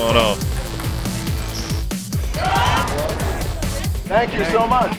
going 0.00 0.16
on? 0.16 0.36
Thank 4.08 4.34
you 4.34 4.44
so 4.46 4.66
much. 4.66 4.98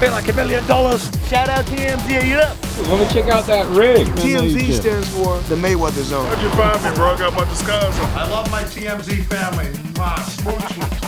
Pay 0.00 0.10
like 0.10 0.28
a 0.28 0.32
million 0.34 0.66
dollars. 0.66 1.10
Shout 1.28 1.48
out 1.48 1.64
TMZ, 1.66 2.20
are 2.20 2.24
you 2.24 2.36
up? 2.36 2.56
Let 2.88 3.00
me 3.00 3.12
check 3.12 3.30
out 3.30 3.46
that 3.46 3.66
rig. 3.68 4.06
TMZ 4.06 4.72
stands 4.72 5.08
for 5.08 5.38
the 5.48 5.56
Mayweather 5.56 6.02
Zone. 6.02 6.26
How'd 6.26 6.42
you 6.42 6.50
find 6.50 6.84
me, 6.84 6.94
bro? 6.94 7.14
I 7.14 7.18
got 7.18 7.34
my 7.34 7.44
disguise 7.44 7.98
on. 7.98 8.10
I 8.10 8.28
love 8.28 8.50
my 8.50 8.62
TMZ 8.64 9.24
family. 9.24 9.68
My 9.96 10.16
smooches. 10.16 10.99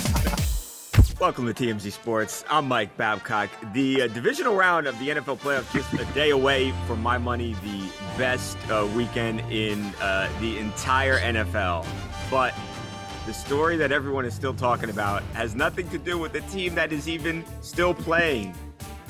Welcome 1.22 1.46
to 1.46 1.54
TMZ 1.54 1.92
Sports. 1.92 2.44
I'm 2.50 2.66
Mike 2.66 2.96
Babcock. 2.96 3.48
The 3.74 4.02
uh, 4.02 4.06
divisional 4.08 4.56
round 4.56 4.88
of 4.88 4.98
the 4.98 5.10
NFL 5.10 5.38
playoffs 5.38 5.72
just 5.72 5.92
a 5.92 6.04
day 6.14 6.30
away, 6.30 6.74
for 6.88 6.96
my 6.96 7.16
money, 7.16 7.54
the 7.62 7.88
best 8.18 8.58
uh, 8.68 8.88
weekend 8.96 9.38
in 9.48 9.84
uh, 10.00 10.28
the 10.40 10.58
entire 10.58 11.20
NFL. 11.20 11.86
But 12.28 12.52
the 13.24 13.32
story 13.32 13.76
that 13.76 13.92
everyone 13.92 14.24
is 14.24 14.34
still 14.34 14.52
talking 14.52 14.90
about 14.90 15.22
has 15.34 15.54
nothing 15.54 15.88
to 15.90 15.98
do 15.98 16.18
with 16.18 16.32
the 16.32 16.40
team 16.40 16.74
that 16.74 16.92
is 16.92 17.08
even 17.08 17.44
still 17.60 17.94
playing. 17.94 18.52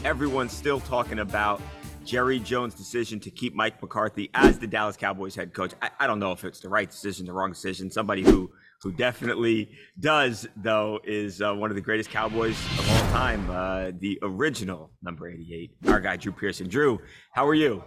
Everyone's 0.04 0.52
still 0.52 0.80
talking 0.80 1.20
about 1.20 1.62
Jerry 2.04 2.40
Jones' 2.40 2.74
decision 2.74 3.20
to 3.20 3.30
keep 3.30 3.54
Mike 3.54 3.80
McCarthy 3.80 4.28
as 4.34 4.58
the 4.58 4.66
Dallas 4.66 4.98
Cowboys 4.98 5.34
head 5.34 5.54
coach. 5.54 5.72
I, 5.80 5.88
I 6.00 6.06
don't 6.06 6.18
know 6.18 6.32
if 6.32 6.44
it's 6.44 6.60
the 6.60 6.68
right 6.68 6.90
decision, 6.90 7.24
the 7.24 7.32
wrong 7.32 7.52
decision. 7.52 7.90
Somebody 7.90 8.20
who 8.20 8.50
who 8.82 8.92
definitely 8.92 9.70
does, 10.00 10.48
though, 10.56 11.00
is 11.04 11.40
uh, 11.40 11.54
one 11.54 11.70
of 11.70 11.76
the 11.76 11.82
greatest 11.82 12.10
Cowboys 12.10 12.58
of 12.78 12.90
all 12.90 13.00
time, 13.12 13.48
uh, 13.50 13.92
the 13.98 14.18
original 14.22 14.90
number 15.02 15.28
88, 15.28 15.70
our 15.86 16.00
guy, 16.00 16.16
Drew 16.16 16.32
Pearson. 16.32 16.68
Drew, 16.68 17.00
how 17.32 17.46
are 17.46 17.54
you? 17.54 17.82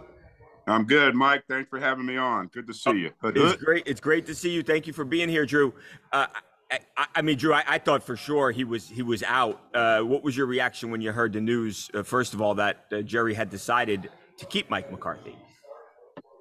I'm 0.66 0.84
good, 0.84 1.14
Mike. 1.14 1.44
Thanks 1.48 1.68
for 1.68 1.78
having 1.78 2.06
me 2.06 2.16
on. 2.16 2.48
Good 2.48 2.66
to 2.66 2.74
see 2.74 2.92
you. 2.92 3.10
It's 3.22 3.62
great. 3.62 3.86
It's 3.86 4.00
great 4.00 4.26
to 4.26 4.34
see 4.34 4.50
you. 4.50 4.62
Thank 4.62 4.86
you 4.86 4.92
for 4.92 5.04
being 5.04 5.28
here, 5.28 5.46
Drew. 5.46 5.72
Uh, 6.12 6.26
I, 6.70 6.80
I, 6.96 7.06
I, 7.16 7.22
mean, 7.22 7.36
Drew, 7.38 7.52
I, 7.52 7.62
I, 7.68 7.78
thought 7.78 8.02
for 8.02 8.16
sure 8.16 8.50
he 8.50 8.64
was 8.64 8.88
he 8.88 9.02
was 9.02 9.22
out. 9.22 9.60
Uh, 9.72 10.00
what 10.00 10.24
was 10.24 10.36
your 10.36 10.46
reaction 10.46 10.90
when 10.90 11.00
you 11.00 11.12
heard 11.12 11.32
the 11.32 11.40
news? 11.40 11.88
Uh, 11.94 12.02
first 12.02 12.34
of 12.34 12.42
all, 12.42 12.54
that 12.54 12.86
uh, 12.90 13.02
Jerry 13.02 13.34
had 13.34 13.48
decided 13.50 14.10
to 14.38 14.46
keep 14.46 14.68
Mike 14.68 14.90
McCarthy. 14.90 15.36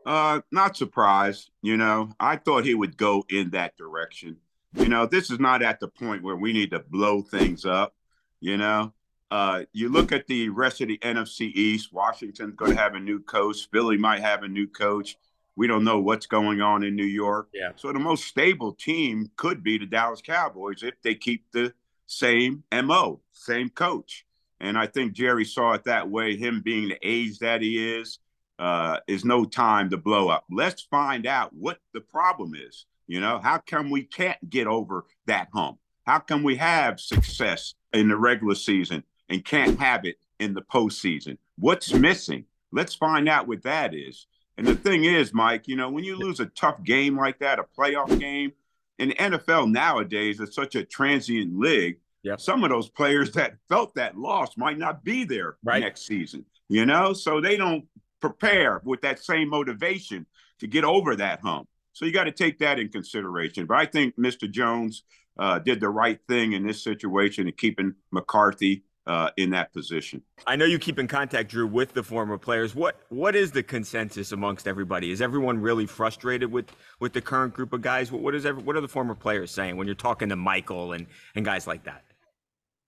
Uh, 0.05 0.41
not 0.51 0.75
surprised. 0.75 1.51
You 1.61 1.77
know, 1.77 2.09
I 2.19 2.37
thought 2.37 2.65
he 2.65 2.73
would 2.73 2.97
go 2.97 3.23
in 3.29 3.51
that 3.51 3.75
direction. 3.77 4.37
You 4.75 4.89
know, 4.89 5.05
this 5.05 5.31
is 5.31 5.39
not 5.39 5.61
at 5.61 5.79
the 5.79 5.87
point 5.87 6.23
where 6.23 6.35
we 6.35 6.53
need 6.53 6.71
to 6.71 6.79
blow 6.79 7.21
things 7.21 7.65
up. 7.65 7.95
You 8.41 8.57
know, 8.57 8.93
uh, 9.31 9.63
you 9.73 9.89
look 9.89 10.11
at 10.11 10.27
the 10.27 10.49
rest 10.49 10.81
of 10.81 10.87
the 10.87 10.97
NFC 10.99 11.51
East. 11.53 11.93
Washington's 11.93 12.55
going 12.55 12.75
to 12.75 12.81
have 12.81 12.93
a 12.93 12.99
new 12.99 13.19
coach. 13.19 13.69
Philly 13.71 13.97
might 13.97 14.21
have 14.21 14.43
a 14.43 14.47
new 14.47 14.67
coach. 14.67 15.17
We 15.55 15.67
don't 15.67 15.85
know 15.85 15.99
what's 15.99 16.25
going 16.25 16.61
on 16.61 16.83
in 16.83 16.95
New 16.95 17.05
York. 17.05 17.47
Yeah. 17.53 17.71
So 17.77 17.93
the 17.93 17.99
most 17.99 18.25
stable 18.25 18.73
team 18.73 19.31
could 19.37 19.63
be 19.63 19.77
the 19.77 19.85
Dallas 19.85 20.21
Cowboys 20.21 20.83
if 20.83 21.01
they 21.01 21.15
keep 21.15 21.45
the 21.51 21.73
same 22.07 22.63
MO, 22.71 23.21
same 23.31 23.69
coach. 23.69 24.25
And 24.59 24.77
I 24.77 24.87
think 24.87 25.13
Jerry 25.13 25.45
saw 25.45 25.73
it 25.73 25.85
that 25.85 26.09
way. 26.09 26.35
Him 26.35 26.61
being 26.63 26.89
the 26.89 26.99
age 27.01 27.39
that 27.39 27.61
he 27.61 27.95
is, 27.97 28.19
uh, 28.59 28.99
is 29.07 29.25
no 29.25 29.45
time 29.45 29.89
to 29.89 29.97
blow 29.97 30.29
up. 30.29 30.45
Let's 30.49 30.81
find 30.81 31.25
out 31.25 31.53
what 31.53 31.79
the 31.93 32.01
problem 32.01 32.53
is. 32.55 32.85
You 33.07 33.19
know, 33.19 33.39
how 33.41 33.59
come 33.59 33.89
we 33.89 34.03
can't 34.03 34.49
get 34.49 34.67
over 34.67 35.05
that 35.27 35.49
hump? 35.53 35.77
How 36.05 36.19
come 36.19 36.43
we 36.43 36.55
have 36.57 36.99
success 36.99 37.73
in 37.93 38.09
the 38.09 38.17
regular 38.17 38.55
season 38.55 39.03
and 39.29 39.43
can't 39.43 39.79
have 39.79 40.05
it 40.05 40.17
in 40.39 40.53
the 40.53 40.61
postseason? 40.61 41.37
What's 41.57 41.93
missing? 41.93 42.45
Let's 42.71 42.95
find 42.95 43.29
out 43.29 43.47
what 43.47 43.63
that 43.63 43.93
is. 43.93 44.27
And 44.57 44.65
the 44.65 44.75
thing 44.75 45.03
is, 45.03 45.33
Mike, 45.33 45.67
you 45.67 45.75
know, 45.75 45.89
when 45.89 46.03
you 46.03 46.15
lose 46.15 46.39
a 46.39 46.45
tough 46.47 46.81
game 46.83 47.17
like 47.17 47.39
that, 47.39 47.59
a 47.59 47.63
playoff 47.63 48.19
game, 48.19 48.53
in 48.97 49.09
the 49.09 49.15
NFL 49.15 49.71
nowadays, 49.71 50.39
it's 50.39 50.55
such 50.55 50.75
a 50.75 50.85
transient 50.85 51.57
league. 51.57 51.97
Yep. 52.23 52.39
Some 52.39 52.63
of 52.63 52.69
those 52.69 52.89
players 52.89 53.31
that 53.33 53.55
felt 53.69 53.93
that 53.95 54.17
loss 54.17 54.57
might 54.57 54.77
not 54.77 55.03
be 55.03 55.25
there 55.25 55.57
right. 55.63 55.81
next 55.81 56.07
season, 56.07 56.45
you 56.69 56.85
know, 56.85 57.13
so 57.13 57.39
they 57.39 57.57
don't 57.57 57.85
prepare 58.19 58.81
with 58.83 59.01
that 59.01 59.19
same 59.19 59.49
motivation 59.49 60.25
to 60.59 60.67
get 60.67 60.83
over 60.83 61.15
that 61.15 61.41
hump. 61.41 61.67
So 61.95 62.05
you 62.05 62.11
got 62.11 62.25
to 62.25 62.31
take 62.31 62.59
that 62.59 62.77
in 62.77 62.89
consideration. 62.89 63.65
But 63.65 63.77
I 63.77 63.85
think 63.85 64.17
Mr. 64.17 64.51
Jones 64.51 65.03
uh, 65.39 65.59
did 65.59 65.79
the 65.79 65.89
right 65.89 66.19
thing 66.27 66.51
in 66.51 66.67
this 66.67 66.83
situation 66.83 67.47
and 67.47 67.55
keeping 67.55 67.95
McCarthy 68.11 68.83
uh, 69.07 69.29
in 69.37 69.51
that 69.51 69.71
position. 69.71 70.21
I 70.45 70.55
know 70.55 70.65
you 70.65 70.77
keep 70.77 70.99
in 70.99 71.07
contact, 71.07 71.51
Drew, 71.51 71.67
with 71.67 71.93
the 71.93 72.03
former 72.03 72.37
players. 72.37 72.75
What 72.75 72.99
what 73.09 73.35
is 73.35 73.51
the 73.51 73.63
consensus 73.63 74.31
amongst 74.31 74.67
everybody? 74.67 75.11
Is 75.11 75.21
everyone 75.21 75.59
really 75.59 75.85
frustrated 75.85 76.51
with 76.51 76.65
with 76.99 77.13
the 77.13 77.21
current 77.21 77.53
group 77.53 77.71
of 77.71 77.81
guys? 77.81 78.11
What, 78.11 78.21
what 78.21 78.35
is 78.35 78.45
every, 78.45 78.63
what 78.63 78.75
are 78.75 78.81
the 78.81 78.87
former 78.87 79.15
players 79.15 79.51
saying 79.51 79.77
when 79.77 79.87
you're 79.87 79.95
talking 79.95 80.29
to 80.29 80.35
Michael 80.35 80.93
and 80.93 81.07
and 81.35 81.45
guys 81.45 81.67
like 81.67 81.83
that? 81.83 82.04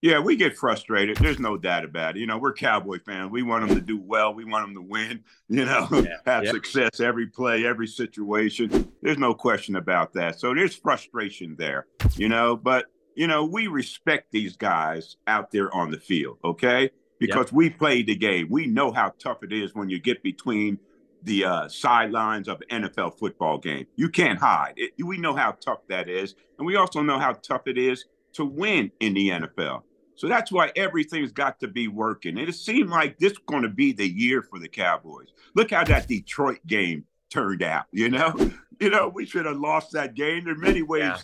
Yeah, 0.02 0.19
we 0.19 0.35
get 0.35 0.56
frustrated. 0.56 1.18
There's 1.18 1.40
no 1.40 1.58
doubt 1.58 1.84
about 1.84 2.16
it. 2.16 2.19
You 2.19 2.28
know, 2.28 2.38
we're 2.38 2.53
Cowboy 2.53 3.00
fans. 3.03 3.31
We 3.31 3.41
want 3.41 3.68
them 3.68 3.75
to 3.75 3.81
do 3.81 4.00
well. 4.00 4.34
We 4.34 4.46
want 4.46 4.68
them 4.68 4.75
to 4.75 4.81
win. 4.81 5.24
You 5.50 5.63
know, 5.63 5.88
yeah. 5.91 6.18
have 6.25 6.44
yep. 6.44 6.53
success 6.53 7.00
every 7.00 7.28
play, 7.28 7.66
every 7.66 7.88
situation. 7.88 8.91
There's 9.02 9.18
no 9.18 9.34
question 9.34 9.78
about 9.78 10.12
that. 10.13 10.38
So 10.41 10.53
there's 10.53 10.75
frustration 10.75 11.56
there. 11.58 11.88
You 12.16 12.28
know, 12.28 12.58
but 12.58 12.88
you 13.16 13.28
know, 13.28 13.46
we 13.46 13.68
respect 13.68 14.28
these 14.34 14.58
guys 14.58 15.16
out 15.25 15.52
there 15.52 15.74
on 15.74 15.90
the 15.90 15.97
field. 15.97 16.40
Okay, 16.44 16.91
because 17.18 17.46
yep. 17.46 17.53
we 17.53 17.69
played 17.69 18.08
the 18.08 18.16
game. 18.16 18.47
We 18.50 18.66
know 18.66 18.91
how 18.91 19.14
tough 19.19 19.41
it 19.41 19.53
is 19.53 19.74
when 19.74 19.90
you 19.90 20.00
get 20.00 20.22
between 20.22 20.79
the 21.24 21.46
uh, 21.46 21.69
sidelines 21.69 22.50
of 22.50 22.62
an 22.69 22.84
NFL 22.84 23.18
football 23.18 23.58
game. 23.58 23.88
You 23.96 24.09
can't 24.09 24.38
hide. 24.38 24.74
It, 24.75 24.91
we 25.02 25.18
know 25.18 25.34
how 25.34 25.52
tough 25.52 25.79
that 25.88 26.09
is, 26.09 26.35
and 26.58 26.68
we 26.68 26.75
also 26.75 27.02
know 27.02 27.19
how 27.19 27.34
tough 27.34 27.68
it 27.68 27.78
is 27.78 28.03
to 28.37 28.45
win 28.45 28.91
in 28.99 29.13
the 29.13 29.29
NFL. 29.29 29.83
So 30.15 30.27
that's 30.27 30.51
why 30.51 30.71
everything's 30.75 31.31
got 31.31 31.59
to 31.59 31.67
be 31.67 31.87
working. 31.87 32.39
And 32.39 32.49
it 32.49 32.53
seemed 32.53 32.89
like 32.89 33.19
this 33.19 33.33
is 33.33 33.37
going 33.45 33.61
to 33.61 33.69
be 33.69 33.93
the 33.93 34.07
year 34.07 34.41
for 34.41 34.57
the 34.57 34.67
Cowboys. 34.67 35.27
Look 35.53 35.71
how 35.71 35.83
that 35.83 36.07
Detroit 36.07 36.59
game 36.65 37.05
turned 37.29 37.61
out. 37.61 37.85
You 37.91 38.09
know, 38.09 38.33
you 38.79 38.89
know, 38.89 39.09
we 39.13 39.25
should 39.25 39.45
have 39.45 39.57
lost 39.57 39.91
that 39.91 40.15
game. 40.15 40.45
There 40.45 40.53
are 40.53 40.57
many 40.57 40.81
ways 40.81 41.01
yeah. 41.01 41.17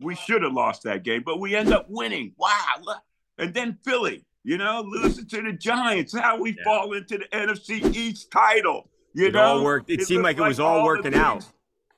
we 0.00 0.14
should 0.14 0.42
have 0.42 0.52
lost 0.52 0.84
that 0.84 1.02
game, 1.02 1.22
but 1.24 1.38
we 1.38 1.54
end 1.54 1.72
up 1.72 1.86
winning. 1.90 2.32
Wow! 2.38 2.96
And 3.36 3.52
then 3.52 3.78
Philly, 3.84 4.24
you 4.42 4.56
know, 4.56 4.82
losing 4.86 5.26
to 5.26 5.42
the 5.42 5.52
Giants. 5.52 6.16
How 6.16 6.40
we 6.40 6.50
yeah. 6.50 6.64
fall 6.64 6.94
into 6.94 7.18
the 7.18 7.26
NFC 7.36 7.94
East 7.94 8.30
title. 8.30 8.88
You 9.12 9.26
it 9.26 9.34
know, 9.34 9.42
all 9.42 9.64
worked. 9.64 9.90
It, 9.90 10.00
it 10.00 10.06
seemed 10.06 10.24
like 10.24 10.38
it 10.38 10.42
was 10.42 10.60
all, 10.60 10.80
all 10.80 10.86
working 10.86 11.14
out. 11.14 11.46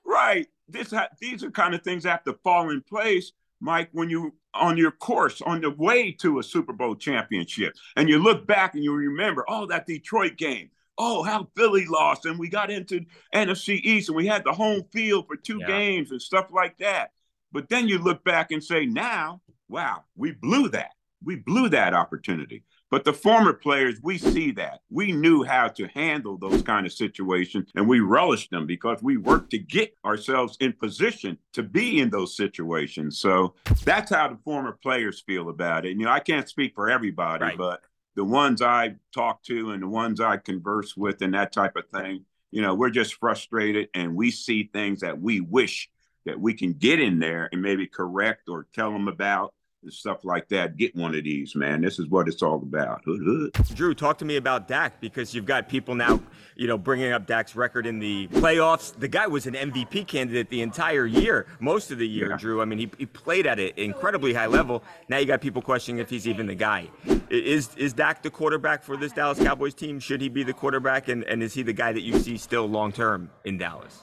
Right. 0.04 0.48
This 0.68 0.90
ha- 0.90 1.08
these 1.20 1.44
are 1.44 1.50
kind 1.50 1.74
of 1.74 1.82
things 1.82 2.02
that 2.02 2.10
have 2.10 2.24
to 2.24 2.32
fall 2.42 2.70
in 2.70 2.80
place, 2.82 3.32
Mike. 3.60 3.90
When 3.92 4.10
you 4.10 4.34
on 4.54 4.76
your 4.76 4.90
course 4.90 5.40
on 5.42 5.60
the 5.60 5.70
way 5.70 6.12
to 6.12 6.38
a 6.38 6.42
Super 6.42 6.72
Bowl 6.72 6.94
championship. 6.94 7.74
And 7.96 8.08
you 8.08 8.18
look 8.18 8.46
back 8.46 8.74
and 8.74 8.84
you 8.84 8.92
remember, 8.94 9.44
oh, 9.48 9.66
that 9.66 9.86
Detroit 9.86 10.36
game. 10.36 10.70
Oh, 10.98 11.22
how 11.22 11.48
Philly 11.56 11.86
lost. 11.86 12.26
And 12.26 12.38
we 12.38 12.48
got 12.48 12.70
into 12.70 13.04
NFC 13.34 13.80
East 13.82 14.08
and 14.08 14.16
we 14.16 14.26
had 14.26 14.44
the 14.44 14.52
home 14.52 14.84
field 14.92 15.26
for 15.26 15.36
two 15.36 15.58
yeah. 15.60 15.66
games 15.66 16.10
and 16.10 16.20
stuff 16.20 16.48
like 16.52 16.76
that. 16.78 17.12
But 17.50 17.68
then 17.68 17.88
you 17.88 17.98
look 17.98 18.22
back 18.24 18.50
and 18.50 18.62
say, 18.62 18.86
now, 18.86 19.40
wow, 19.68 20.04
we 20.16 20.32
blew 20.32 20.68
that. 20.70 20.92
We 21.24 21.36
blew 21.36 21.68
that 21.70 21.94
opportunity. 21.94 22.64
But 22.92 23.04
the 23.04 23.14
former 23.14 23.54
players, 23.54 24.00
we 24.02 24.18
see 24.18 24.50
that. 24.52 24.82
We 24.90 25.12
knew 25.12 25.44
how 25.44 25.68
to 25.68 25.88
handle 25.94 26.36
those 26.36 26.60
kind 26.60 26.84
of 26.84 26.92
situations 26.92 27.70
and 27.74 27.88
we 27.88 28.00
relished 28.00 28.50
them 28.50 28.66
because 28.66 29.02
we 29.02 29.16
worked 29.16 29.48
to 29.52 29.58
get 29.58 29.96
ourselves 30.04 30.58
in 30.60 30.74
position 30.74 31.38
to 31.54 31.62
be 31.62 32.00
in 32.00 32.10
those 32.10 32.36
situations. 32.36 33.18
So 33.18 33.54
that's 33.82 34.10
how 34.10 34.28
the 34.28 34.36
former 34.44 34.72
players 34.72 35.22
feel 35.22 35.48
about 35.48 35.86
it. 35.86 35.92
And, 35.92 36.00
you 36.00 36.04
know, 36.04 36.12
I 36.12 36.20
can't 36.20 36.46
speak 36.46 36.74
for 36.74 36.90
everybody, 36.90 37.44
right. 37.44 37.56
but 37.56 37.80
the 38.14 38.24
ones 38.24 38.60
I 38.60 38.96
talk 39.14 39.42
to 39.44 39.70
and 39.70 39.82
the 39.82 39.88
ones 39.88 40.20
I 40.20 40.36
converse 40.36 40.94
with 40.94 41.22
and 41.22 41.32
that 41.32 41.50
type 41.50 41.76
of 41.76 41.88
thing, 41.88 42.26
you 42.50 42.60
know, 42.60 42.74
we're 42.74 42.90
just 42.90 43.14
frustrated 43.14 43.88
and 43.94 44.14
we 44.14 44.30
see 44.30 44.68
things 44.70 45.00
that 45.00 45.18
we 45.18 45.40
wish 45.40 45.88
that 46.26 46.38
we 46.38 46.52
can 46.52 46.74
get 46.74 47.00
in 47.00 47.20
there 47.20 47.48
and 47.52 47.62
maybe 47.62 47.86
correct 47.86 48.50
or 48.50 48.66
tell 48.74 48.92
them 48.92 49.08
about 49.08 49.54
stuff 49.88 50.24
like 50.24 50.48
that. 50.48 50.76
Get 50.76 50.94
one 50.94 51.14
of 51.14 51.24
these, 51.24 51.54
man. 51.54 51.80
This 51.80 51.98
is 51.98 52.08
what 52.08 52.28
it's 52.28 52.42
all 52.42 52.56
about. 52.56 53.02
Hood, 53.04 53.20
hood. 53.24 53.52
Drew, 53.74 53.94
talk 53.94 54.18
to 54.18 54.24
me 54.24 54.36
about 54.36 54.68
Dak 54.68 55.00
because 55.00 55.34
you've 55.34 55.46
got 55.46 55.68
people 55.68 55.94
now, 55.94 56.20
you 56.56 56.66
know, 56.66 56.78
bringing 56.78 57.12
up 57.12 57.26
Dak's 57.26 57.56
record 57.56 57.86
in 57.86 57.98
the 57.98 58.28
playoffs. 58.28 58.98
The 58.98 59.08
guy 59.08 59.26
was 59.26 59.46
an 59.46 59.54
MVP 59.54 60.06
candidate 60.06 60.48
the 60.50 60.62
entire 60.62 61.06
year, 61.06 61.46
most 61.60 61.90
of 61.90 61.98
the 61.98 62.08
year, 62.08 62.30
Yeah. 62.30 62.36
Drew. 62.36 62.62
I 62.62 62.64
mean, 62.64 62.78
he, 62.78 62.90
he 62.98 63.06
played 63.06 63.46
at 63.46 63.58
an 63.58 63.72
incredibly 63.76 64.32
high 64.32 64.46
level. 64.46 64.82
Now 65.08 65.18
you 65.18 65.26
got 65.26 65.40
people 65.40 65.62
questioning 65.62 66.00
if 66.00 66.08
he's 66.10 66.28
even 66.28 66.46
the 66.46 66.54
guy. 66.54 66.88
Is 67.30 67.74
is 67.76 67.92
Dak 67.92 68.22
the 68.22 68.30
quarterback 68.30 68.82
for 68.82 68.96
this 68.96 69.12
Dallas 69.12 69.38
Cowboys 69.38 69.74
team? 69.74 69.98
Should 70.00 70.20
he 70.20 70.28
be 70.28 70.42
the 70.42 70.52
quarterback? 70.52 71.08
And, 71.08 71.24
and 71.24 71.42
is 71.42 71.54
he 71.54 71.62
the 71.62 71.72
guy 71.72 71.92
that 71.92 72.02
you 72.02 72.18
see 72.18 72.36
still 72.36 72.66
long 72.66 72.92
term 72.92 73.30
in 73.44 73.58
Dallas? 73.58 74.02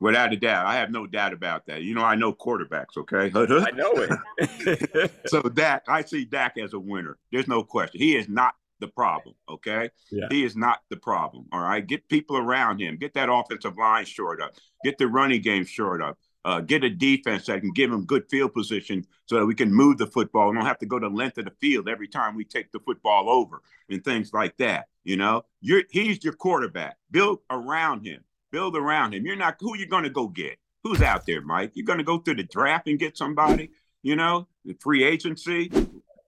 Without 0.00 0.32
a 0.32 0.36
doubt. 0.36 0.66
I 0.66 0.76
have 0.76 0.90
no 0.90 1.06
doubt 1.06 1.34
about 1.34 1.66
that. 1.66 1.82
You 1.82 1.94
know, 1.94 2.02
I 2.02 2.14
know 2.14 2.32
quarterbacks, 2.32 2.96
okay? 2.96 3.28
Hood, 3.28 3.48
hood. 3.50 3.68
I 3.68 3.70
know 3.70 3.92
it. 4.38 5.10
so 5.26 5.42
Dak, 5.42 5.84
I 5.88 6.02
see 6.02 6.24
Dak 6.24 6.56
as 6.56 6.72
a 6.72 6.78
winner. 6.78 7.18
There's 7.30 7.48
no 7.48 7.62
question. 7.62 8.00
He 8.00 8.16
is 8.16 8.28
not 8.28 8.54
the 8.80 8.88
problem, 8.88 9.34
okay? 9.48 9.90
Yeah. 10.10 10.26
He 10.30 10.44
is 10.44 10.56
not 10.56 10.80
the 10.88 10.96
problem. 10.96 11.46
All 11.52 11.60
right. 11.60 11.86
Get 11.86 12.08
people 12.08 12.36
around 12.36 12.80
him. 12.80 12.96
Get 12.96 13.14
that 13.14 13.30
offensive 13.30 13.76
line 13.76 14.06
short 14.06 14.40
up. 14.40 14.54
Get 14.84 14.98
the 14.98 15.06
running 15.06 15.42
game 15.42 15.64
short 15.64 16.02
up. 16.02 16.18
Uh, 16.42 16.60
get 16.60 16.82
a 16.82 16.88
defense 16.88 17.46
that 17.46 17.60
can 17.60 17.70
give 17.72 17.92
him 17.92 18.06
good 18.06 18.24
field 18.30 18.54
position 18.54 19.06
so 19.26 19.36
that 19.36 19.44
we 19.44 19.54
can 19.54 19.70
move 19.70 19.98
the 19.98 20.06
football. 20.06 20.48
We 20.48 20.56
don't 20.56 20.64
have 20.64 20.78
to 20.78 20.86
go 20.86 20.98
the 20.98 21.10
length 21.10 21.36
of 21.36 21.44
the 21.44 21.52
field 21.60 21.86
every 21.86 22.08
time 22.08 22.34
we 22.34 22.44
take 22.44 22.72
the 22.72 22.80
football 22.80 23.28
over 23.28 23.60
and 23.90 24.02
things 24.02 24.32
like 24.32 24.56
that. 24.56 24.86
You 25.04 25.18
know, 25.18 25.44
you're 25.60 25.82
he's 25.90 26.24
your 26.24 26.32
quarterback. 26.32 26.96
Build 27.10 27.40
around 27.50 28.06
him. 28.06 28.24
Build 28.50 28.76
around 28.76 29.14
him. 29.14 29.24
You're 29.24 29.36
not 29.36 29.56
who 29.60 29.76
you're 29.76 29.86
going 29.86 30.04
to 30.04 30.10
go 30.10 30.28
get. 30.28 30.58
Who's 30.82 31.02
out 31.02 31.26
there, 31.26 31.40
Mike? 31.40 31.72
You're 31.74 31.86
going 31.86 31.98
to 31.98 32.04
go 32.04 32.18
through 32.18 32.36
the 32.36 32.44
draft 32.44 32.88
and 32.88 32.98
get 32.98 33.16
somebody. 33.16 33.70
You 34.02 34.16
know, 34.16 34.48
the 34.64 34.74
free 34.80 35.04
agency. 35.04 35.70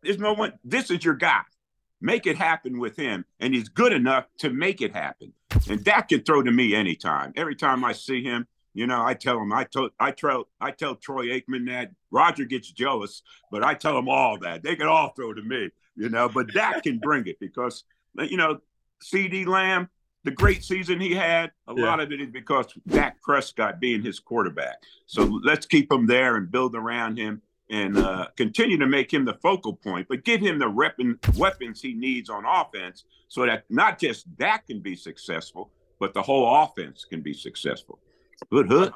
There's 0.02 0.18
no 0.18 0.34
one. 0.34 0.52
This 0.64 0.90
is 0.90 1.04
your 1.04 1.14
guy. 1.14 1.42
Make 2.00 2.26
it 2.26 2.36
happen 2.36 2.80
with 2.80 2.96
him, 2.96 3.24
and 3.38 3.54
he's 3.54 3.68
good 3.68 3.92
enough 3.92 4.26
to 4.38 4.50
make 4.50 4.80
it 4.82 4.92
happen. 4.92 5.32
And 5.70 5.84
Dak 5.84 6.08
can 6.08 6.22
throw 6.22 6.42
to 6.42 6.50
me 6.50 6.74
anytime. 6.74 7.32
Every 7.36 7.54
time 7.54 7.84
I 7.84 7.92
see 7.92 8.24
him, 8.24 8.48
you 8.74 8.86
know, 8.86 9.04
I 9.04 9.14
tell 9.14 9.38
him, 9.38 9.52
I 9.52 9.64
tell, 9.64 9.90
I 10.00 10.10
tell, 10.10 10.48
I 10.60 10.72
tell 10.72 10.96
Troy 10.96 11.26
Aikman 11.26 11.68
that 11.68 11.90
Roger 12.10 12.44
gets 12.44 12.70
jealous, 12.70 13.22
but 13.50 13.62
I 13.62 13.74
tell 13.74 13.94
them 13.94 14.08
all 14.08 14.38
that 14.40 14.62
they 14.62 14.74
can 14.74 14.88
all 14.88 15.10
throw 15.10 15.32
to 15.32 15.42
me, 15.42 15.70
you 15.94 16.08
know. 16.08 16.28
But 16.28 16.52
Dak 16.52 16.82
can 16.82 16.98
bring 16.98 17.26
it 17.26 17.38
because, 17.38 17.84
you 18.18 18.36
know, 18.36 18.58
CeeDee 19.04 19.46
Lamb, 19.46 19.88
the 20.24 20.30
great 20.30 20.64
season 20.64 21.00
he 21.00 21.14
had, 21.14 21.50
a 21.68 21.74
yeah. 21.76 21.84
lot 21.84 22.00
of 22.00 22.12
it 22.12 22.20
is 22.20 22.30
because 22.30 22.66
Dak 22.86 23.20
Prescott 23.22 23.80
being 23.80 24.02
his 24.02 24.20
quarterback. 24.20 24.76
So 25.06 25.40
let's 25.42 25.66
keep 25.66 25.90
him 25.90 26.06
there 26.06 26.36
and 26.36 26.50
build 26.50 26.74
around 26.74 27.18
him 27.18 27.42
and 27.70 27.96
uh, 27.96 28.26
continue 28.36 28.78
to 28.78 28.86
make 28.86 29.12
him 29.12 29.24
the 29.24 29.34
focal 29.34 29.74
point, 29.74 30.06
but 30.08 30.24
give 30.24 30.40
him 30.40 30.58
the 30.58 30.68
weapon, 30.68 31.18
weapons 31.36 31.80
he 31.80 31.94
needs 31.94 32.28
on 32.28 32.44
offense 32.44 33.04
so 33.28 33.46
that 33.46 33.64
not 33.70 33.98
just 33.98 34.36
Dak 34.36 34.66
can 34.66 34.80
be 34.80 34.94
successful, 34.94 35.70
but 35.98 36.12
the 36.12 36.22
whole 36.22 36.62
offense 36.62 37.04
can 37.04 37.22
be 37.22 37.32
successful. 37.32 37.98
Good 38.50 38.68
hood. 38.68 38.92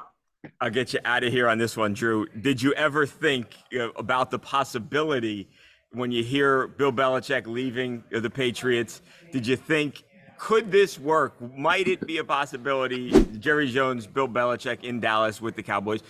I'll 0.61 0.69
get 0.69 0.93
you 0.93 0.99
out 1.05 1.23
of 1.23 1.33
here 1.33 1.49
on 1.49 1.57
this 1.57 1.75
one, 1.75 1.93
Drew. 1.93 2.27
Did 2.41 2.61
you 2.61 2.71
ever 2.73 3.05
think 3.05 3.55
about 3.95 4.29
the 4.29 4.39
possibility 4.39 5.49
when 5.91 6.11
you 6.11 6.23
hear 6.23 6.67
Bill 6.67 6.91
Belichick 6.91 7.47
leaving 7.47 8.03
the 8.11 8.29
Patriots? 8.29 9.01
Did 9.31 9.47
you 9.47 9.55
think, 9.55 10.03
could 10.37 10.71
this 10.71 10.99
work? 10.99 11.35
Might 11.57 11.87
it 11.87 12.05
be 12.05 12.17
a 12.17 12.23
possibility? 12.23 13.11
Jerry 13.39 13.67
Jones, 13.67 14.07
Bill 14.07 14.27
Belichick 14.27 14.83
in 14.83 14.99
Dallas 14.99 15.41
with 15.41 15.55
the 15.55 15.63
Cowboys. 15.63 16.01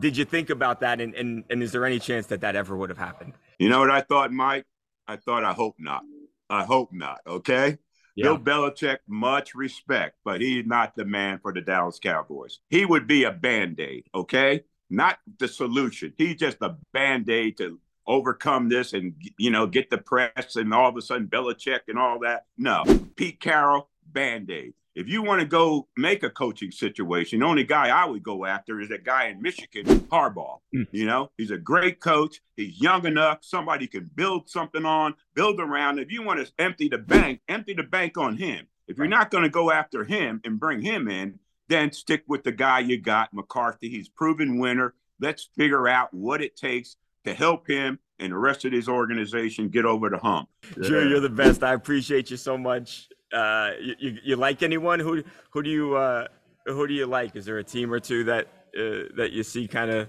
Did 0.00 0.16
you 0.16 0.24
think 0.24 0.50
about 0.50 0.80
that? 0.80 1.00
And, 1.00 1.14
and, 1.14 1.44
and 1.50 1.62
is 1.62 1.72
there 1.72 1.84
any 1.84 1.98
chance 1.98 2.26
that 2.28 2.40
that 2.40 2.56
ever 2.56 2.76
would 2.76 2.90
have 2.90 2.98
happened? 2.98 3.34
You 3.58 3.68
know 3.68 3.80
what 3.80 3.90
I 3.90 4.00
thought, 4.00 4.32
Mike? 4.32 4.66
I 5.06 5.16
thought, 5.16 5.44
I 5.44 5.52
hope 5.52 5.76
not. 5.78 6.02
I 6.48 6.64
hope 6.64 6.90
not. 6.92 7.18
Okay. 7.26 7.78
Yeah. 8.14 8.24
Bill 8.24 8.38
Belichick, 8.38 8.98
much 9.06 9.54
respect, 9.54 10.16
but 10.24 10.40
he's 10.40 10.66
not 10.66 10.94
the 10.96 11.04
man 11.04 11.38
for 11.40 11.52
the 11.52 11.60
Dallas 11.60 11.98
Cowboys. 11.98 12.60
He 12.68 12.84
would 12.84 13.06
be 13.06 13.24
a 13.24 13.32
band 13.32 13.80
aid, 13.80 14.04
okay? 14.14 14.64
Not 14.90 15.18
the 15.38 15.48
solution. 15.48 16.12
He's 16.18 16.36
just 16.36 16.58
a 16.60 16.76
band 16.92 17.30
aid 17.30 17.56
to 17.58 17.80
overcome 18.06 18.68
this 18.68 18.92
and, 18.92 19.14
you 19.38 19.50
know, 19.50 19.66
get 19.66 19.90
the 19.90 19.98
press 19.98 20.56
and 20.56 20.72
all 20.74 20.88
of 20.88 20.96
a 20.96 21.02
sudden 21.02 21.28
Belichick 21.28 21.80
and 21.88 21.98
all 21.98 22.18
that. 22.20 22.46
No, 22.56 22.84
Pete 23.16 23.40
Carroll, 23.40 23.88
band 24.06 24.50
aid. 24.50 24.74
If 24.94 25.08
you 25.08 25.22
want 25.22 25.40
to 25.40 25.46
go 25.46 25.88
make 25.96 26.22
a 26.22 26.28
coaching 26.28 26.70
situation, 26.70 27.40
the 27.40 27.46
only 27.46 27.64
guy 27.64 27.88
I 27.88 28.04
would 28.04 28.22
go 28.22 28.44
after 28.44 28.78
is 28.78 28.90
that 28.90 29.04
guy 29.04 29.28
in 29.28 29.40
Michigan, 29.40 29.86
Harbaugh. 29.86 30.58
Mm. 30.74 30.86
You 30.92 31.06
know, 31.06 31.30
he's 31.38 31.50
a 31.50 31.56
great 31.56 31.98
coach. 32.00 32.42
He's 32.56 32.78
young 32.78 33.06
enough. 33.06 33.38
Somebody 33.40 33.86
can 33.86 34.10
build 34.14 34.50
something 34.50 34.84
on, 34.84 35.14
build 35.34 35.60
around. 35.60 35.98
If 35.98 36.12
you 36.12 36.22
want 36.22 36.46
to 36.46 36.52
empty 36.58 36.88
the 36.88 36.98
bank, 36.98 37.40
empty 37.48 37.72
the 37.72 37.84
bank 37.84 38.18
on 38.18 38.36
him. 38.36 38.66
If 38.86 38.98
you're 38.98 39.06
not 39.06 39.30
going 39.30 39.44
to 39.44 39.50
go 39.50 39.70
after 39.70 40.04
him 40.04 40.42
and 40.44 40.60
bring 40.60 40.82
him 40.82 41.08
in, 41.08 41.38
then 41.68 41.92
stick 41.92 42.24
with 42.26 42.44
the 42.44 42.52
guy 42.52 42.80
you 42.80 43.00
got, 43.00 43.32
McCarthy. 43.32 43.88
He's 43.88 44.10
proven 44.10 44.58
winner. 44.58 44.94
Let's 45.18 45.48
figure 45.56 45.88
out 45.88 46.12
what 46.12 46.42
it 46.42 46.56
takes 46.56 46.96
to 47.24 47.34
help 47.34 47.66
him 47.66 47.98
and 48.18 48.32
the 48.32 48.36
rest 48.36 48.64
of 48.64 48.72
his 48.72 48.88
organization 48.88 49.68
get 49.68 49.84
over 49.84 50.08
the 50.08 50.18
hump. 50.18 50.48
Drew, 50.80 51.08
you're 51.08 51.20
the 51.20 51.28
best. 51.28 51.62
I 51.62 51.74
appreciate 51.74 52.30
you 52.30 52.36
so 52.36 52.56
much. 52.56 53.08
Uh, 53.32 53.70
you, 53.80 54.18
you, 54.22 54.36
like 54.36 54.62
anyone? 54.62 55.00
Who 55.00 55.22
who 55.50 55.62
do 55.62 55.70
you 55.70 55.96
uh, 55.96 56.28
who 56.66 56.86
do 56.86 56.94
you 56.94 57.06
like? 57.06 57.34
Is 57.34 57.44
there 57.44 57.58
a 57.58 57.64
team 57.64 57.92
or 57.92 58.00
two 58.00 58.24
that 58.24 58.46
uh, 58.78 59.08
that 59.16 59.30
you 59.32 59.42
see 59.42 59.66
kind 59.66 59.90
of 59.90 60.08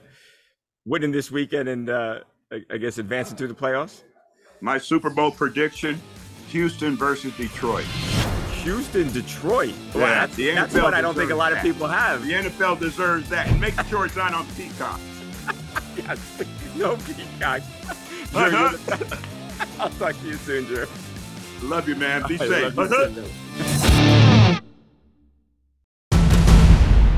winning 0.86 1.12
this 1.12 1.31
weekend 1.31 1.69
and 1.69 1.89
uh, 1.89 2.19
I, 2.51 2.62
I 2.71 2.77
guess 2.77 2.98
advancing 2.98 3.38
to 3.38 3.48
the 3.48 3.54
playoffs? 3.54 4.04
My 4.62 4.77
Super 4.77 5.10
Bowl 5.10 5.31
prediction: 5.31 6.01
Houston 6.50 6.95
versus 6.95 7.36
Detroit. 7.38 7.86
Houston, 8.63 9.12
Detroit. 9.12 9.74
Yeah, 9.94 9.95
well, 9.95 10.07
that's, 10.07 10.38
that's 10.38 10.74
what 10.75 10.94
I 10.94 11.01
don't 11.01 11.15
think 11.15 11.31
a 11.31 11.36
lot 11.36 11.51
that. 11.51 11.57
of 11.57 11.63
people 11.63 11.86
have. 11.86 12.25
The 12.25 12.31
NFL 12.31 12.80
deserves 12.80 13.27
that. 13.30 13.48
And 13.48 13.60
make 13.60 13.77
sure 13.88 14.06
it's 14.06 14.15
not 14.15 14.33
on 14.33 14.48
Peacock. 14.56 15.01
yes, 15.98 16.44
no 16.75 16.97
Peacock. 16.97 17.61
I'll 19.79 19.89
talk 19.91 20.19
to 20.19 20.27
you 20.27 20.35
soon, 20.35 20.65
Drew. 20.65 20.85
Love 21.61 21.87
you, 21.87 21.95
man. 21.95 22.23
Be 22.27 22.37
I 22.39 22.47
safe. 22.47 22.75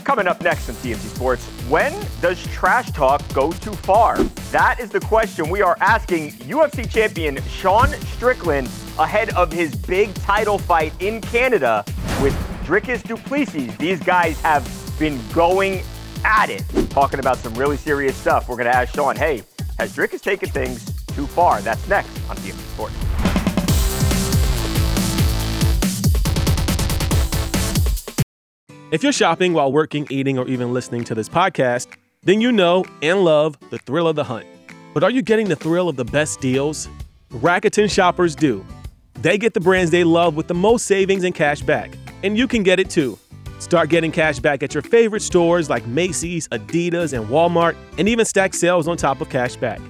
Coming 0.06 0.28
up 0.28 0.40
next 0.42 0.70
on 0.70 0.76
TMZ 0.76 1.16
Sports, 1.16 1.46
when 1.68 1.92
does 2.22 2.42
trash 2.54 2.92
talk 2.92 3.22
go 3.34 3.52
too 3.52 3.74
far? 3.74 4.22
That 4.52 4.80
is 4.80 4.92
the 4.92 5.00
question 5.00 5.50
we 5.50 5.64
are 5.64 5.76
asking 5.82 6.34
UFC 6.34 6.88
champion 6.90 7.42
Sean 7.50 7.88
Strickland 8.14 8.70
ahead 9.00 9.32
of 9.32 9.52
his 9.52 9.76
big 9.76 10.14
title 10.14 10.60
fight 10.60 10.94
in 11.02 11.22
Canada 11.22 11.84
with 12.22 12.34
Dricus 12.64 13.02
Du 13.02 13.18
Plessis. 13.18 13.76
These 13.78 14.00
guys 14.04 14.40
have 14.42 14.64
been 15.00 15.20
going 15.34 15.82
at 16.26 16.50
it, 16.50 16.64
talking 16.90 17.20
about 17.20 17.38
some 17.38 17.54
really 17.54 17.78
serious 17.78 18.16
stuff. 18.16 18.50
We're 18.50 18.56
going 18.56 18.66
to 18.66 18.76
ask 18.76 18.96
Sean, 18.96 19.16
hey, 19.16 19.44
has 19.78 19.96
Dricus 19.96 20.22
taken 20.22 20.50
things 20.50 20.92
too 21.08 21.28
far? 21.28 21.62
That's 21.62 21.88
next 21.88 22.10
on 22.30 22.36
TMZ 22.38 22.60
Sports. 22.74 22.96
If 28.92 29.04
you're 29.04 29.12
shopping 29.12 29.54
while 29.54 29.72
working, 29.72 30.08
eating, 30.10 30.38
or 30.40 30.48
even 30.48 30.74
listening 30.74 31.04
to 31.06 31.16
this 31.16 31.28
podcast, 31.28 31.88
then 32.24 32.40
you 32.40 32.52
know 32.52 32.86
and 33.02 33.24
love 33.24 33.58
the 33.70 33.78
thrill 33.80 34.08
of 34.08 34.16
the 34.16 34.24
hunt. 34.24 34.46
But 34.94 35.04
are 35.04 35.10
you 35.12 35.22
getting 35.22 35.48
the 35.48 35.56
thrill 35.56 35.90
of 35.90 35.96
the 35.96 36.06
best 36.06 36.40
deals? 36.40 36.88
Rakuten 37.32 37.92
shoppers 37.92 38.36
do. 38.36 38.66
They 39.16 39.38
get 39.38 39.54
the 39.54 39.60
brands 39.60 39.92
they 39.92 40.04
love 40.04 40.36
with 40.36 40.48
the 40.48 40.54
most 40.54 40.86
savings 40.86 41.24
and 41.24 41.36
cash 41.36 41.62
back. 41.62 41.92
And 42.24 42.38
you 42.38 42.48
can 42.48 42.64
get 42.64 42.80
it 42.80 42.90
too. 42.90 43.20
Start 43.66 43.90
getting 43.90 44.12
cash 44.12 44.38
back 44.38 44.62
at 44.62 44.76
your 44.76 44.84
favorite 44.84 45.24
stores 45.24 45.72
like 45.72 45.88
Macy's, 45.88 46.48
Adidas, 46.50 47.18
and 47.18 47.28
Walmart, 47.30 47.76
and 47.98 48.08
even 48.08 48.24
stack 48.24 48.54
sales 48.54 48.88
on 48.88 48.96
top 48.96 49.22
of 49.22 49.30
cash 49.30 49.56
back. 49.56 49.82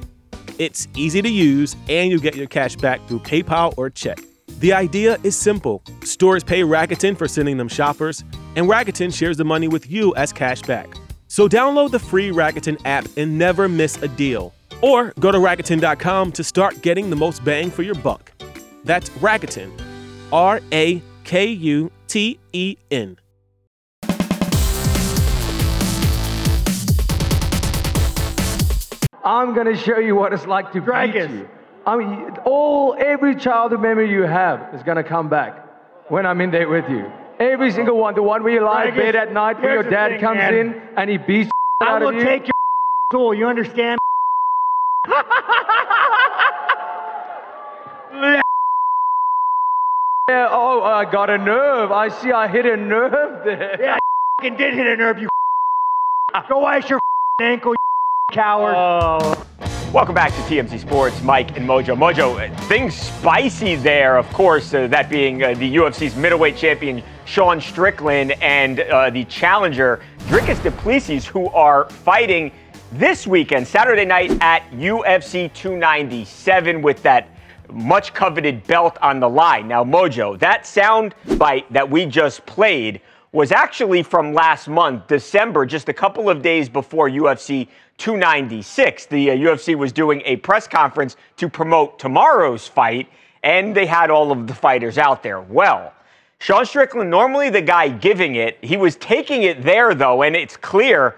It's 0.57 0.87
easy 0.95 1.21
to 1.21 1.27
use, 1.27 1.75
and 1.89 2.09
you 2.09 2.21
get 2.21 2.37
your 2.37 2.47
cash 2.47 2.77
back 2.77 3.05
through 3.09 3.19
PayPal 3.19 3.73
or 3.75 3.89
check. 3.89 4.21
The 4.59 4.71
idea 4.71 5.17
is 5.23 5.35
simple 5.35 5.83
stores 6.05 6.41
pay 6.41 6.61
Rakuten 6.61 7.17
for 7.17 7.27
sending 7.27 7.57
them 7.57 7.67
shoppers, 7.67 8.23
and 8.55 8.69
Rakuten 8.69 9.13
shares 9.13 9.35
the 9.35 9.43
money 9.43 9.67
with 9.67 9.91
you 9.91 10.15
as 10.15 10.31
cash 10.31 10.61
back. 10.61 10.87
So 11.27 11.49
download 11.49 11.91
the 11.91 11.99
free 11.99 12.29
Rakuten 12.29 12.79
app 12.85 13.05
and 13.17 13.37
never 13.37 13.67
miss 13.67 14.01
a 14.01 14.07
deal. 14.07 14.53
Or 14.81 15.11
go 15.19 15.33
to 15.33 15.37
Rakuten.com 15.37 16.31
to 16.31 16.43
start 16.45 16.81
getting 16.81 17.09
the 17.09 17.17
most 17.17 17.43
bang 17.43 17.69
for 17.69 17.81
your 17.83 17.95
buck. 17.95 18.31
That's 18.85 19.09
Rakuten. 19.19 19.69
R 20.31 20.61
A 20.71 21.01
K 21.25 21.47
U 21.47 21.91
T 22.07 22.39
E 22.53 22.77
N. 22.89 23.17
I'm 29.25 29.53
going 29.55 29.67
to 29.67 29.75
show 29.75 29.97
you 29.99 30.15
what 30.15 30.33
it's 30.33 30.45
like 30.45 30.71
to 30.73 30.79
Dragons. 30.79 31.31
beat 31.31 31.37
you. 31.39 31.49
I 31.85 31.97
mean, 31.97 32.29
all 32.45 32.95
every 32.97 33.35
childhood 33.35 33.81
memory 33.81 34.09
you 34.11 34.23
have 34.23 34.73
is 34.73 34.83
going 34.83 34.97
to 34.97 35.03
come 35.03 35.29
back 35.29 35.65
when 36.09 36.25
I'm 36.25 36.39
in 36.41 36.51
there 36.51 36.69
with 36.69 36.89
you. 36.89 37.11
Every 37.39 37.71
single 37.71 37.97
one. 37.97 38.15
The 38.15 38.23
one 38.23 38.43
where 38.43 38.53
you 38.53 38.63
lie 38.63 38.85
in 38.85 38.95
bed 38.95 39.15
at 39.15 39.33
night 39.33 39.61
where 39.61 39.73
your 39.73 39.83
dad 39.89 40.11
thing, 40.11 40.21
comes 40.21 40.37
man. 40.37 40.53
in 40.53 40.81
and 40.95 41.09
he 41.09 41.17
beats 41.17 41.49
I 41.81 41.85
out 41.87 42.01
will 42.01 42.09
of 42.09 42.15
you. 42.15 42.23
take 42.23 42.43
your 42.45 42.53
soul. 43.13 43.33
You 43.33 43.47
understand? 43.47 43.99
Yeah, 50.27 50.47
oh, 50.49 50.81
I 50.81 51.05
got 51.11 51.29
a 51.29 51.37
nerve. 51.37 51.91
I 51.91 52.09
see 52.09 52.31
I 52.31 52.47
hit 52.47 52.65
a 52.65 52.75
nerve 52.75 53.45
there. 53.45 53.77
Yeah, 53.79 53.97
I 54.41 54.49
did 54.49 54.73
hit 54.73 54.87
a 54.87 54.95
nerve, 54.97 55.19
you 55.19 55.29
Go 56.49 56.65
ice 56.65 56.89
your 56.89 56.99
ankle, 57.39 57.74
coward. 58.35 58.75
Oh. 58.75 59.47
Welcome 59.93 60.13
back 60.13 60.31
to 60.31 60.41
TMZ 60.41 60.81
Sports, 60.81 61.21
Mike 61.21 61.55
and 61.55 61.65
Mojo. 61.65 61.95
Mojo, 61.95 62.35
uh, 62.35 62.53
things 62.67 62.93
spicy 62.93 63.75
there, 63.75 64.17
of 64.17 64.27
course, 64.33 64.73
uh, 64.73 64.87
that 64.87 65.09
being 65.09 65.41
uh, 65.41 65.53
the 65.53 65.77
UFC's 65.77 66.17
middleweight 66.17 66.57
champion, 66.57 67.01
Sean 67.23 67.61
Strickland, 67.61 68.33
and 68.43 68.81
uh, 68.81 69.09
the 69.09 69.23
challenger, 69.25 70.01
Dricus 70.27 70.61
Du 70.61 70.71
Plessis, 70.71 71.25
who 71.25 71.47
are 71.51 71.89
fighting 71.89 72.51
this 72.91 73.25
weekend, 73.25 73.65
Saturday 73.65 74.03
night 74.03 74.31
at 74.41 74.69
UFC 74.71 75.53
297 75.53 76.81
with 76.81 77.01
that 77.03 77.29
much 77.71 78.13
coveted 78.13 78.67
belt 78.67 78.97
on 79.01 79.21
the 79.21 79.29
line. 79.29 79.69
Now, 79.69 79.85
Mojo, 79.85 80.37
that 80.39 80.67
sound 80.67 81.15
bite 81.37 81.71
that 81.71 81.89
we 81.89 82.05
just 82.05 82.45
played 82.45 82.99
was 83.31 83.51
actually 83.51 84.01
from 84.01 84.33
last 84.33 84.69
month, 84.69 85.07
December, 85.07 85.65
just 85.65 85.89
a 85.89 85.93
couple 85.93 86.29
of 86.29 86.41
days 86.41 86.69
before 86.69 87.09
UFC 87.09 87.67
296. 87.97 89.05
The 89.07 89.31
uh, 89.31 89.35
UFC 89.35 89.75
was 89.75 89.91
doing 89.91 90.21
a 90.25 90.37
press 90.37 90.67
conference 90.67 91.15
to 91.37 91.49
promote 91.49 91.99
tomorrow's 91.99 92.67
fight, 92.67 93.07
and 93.43 93.75
they 93.75 93.85
had 93.85 94.09
all 94.09 94.31
of 94.31 94.47
the 94.47 94.53
fighters 94.53 94.97
out 94.97 95.23
there. 95.23 95.41
Well, 95.41 95.93
Sean 96.39 96.65
Strickland, 96.65 97.09
normally 97.09 97.49
the 97.49 97.61
guy 97.61 97.87
giving 97.87 98.35
it, 98.35 98.57
he 98.61 98.77
was 98.77 98.95
taking 98.97 99.43
it 99.43 99.63
there 99.63 99.95
though, 99.95 100.23
and 100.23 100.35
it's 100.35 100.57
clear 100.57 101.15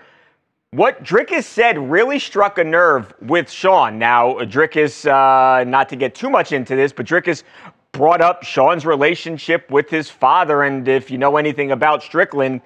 what 0.72 1.04
Dricus 1.04 1.44
said 1.44 1.78
really 1.78 2.20
struck 2.20 2.58
a 2.58 2.64
nerve 2.64 3.14
with 3.22 3.50
Sean. 3.50 3.98
Now, 3.98 4.34
Dricus, 4.34 5.06
uh, 5.08 5.64
not 5.64 5.90
to 5.90 5.96
get 5.96 6.14
too 6.14 6.30
much 6.30 6.52
into 6.52 6.76
this, 6.76 6.94
but 6.94 7.06
Dricus 7.06 7.44
brought 7.94 8.22
up 8.22 8.44
Sean's 8.44 8.86
relationship 8.86 9.70
with 9.72 9.90
his 9.90 10.10
father. 10.10 10.64
And 10.64 10.88
if 10.88 11.10
you 11.10 11.18
know 11.18 11.38
anything 11.38 11.72
about 11.72 12.04
Strickland, 12.04 12.62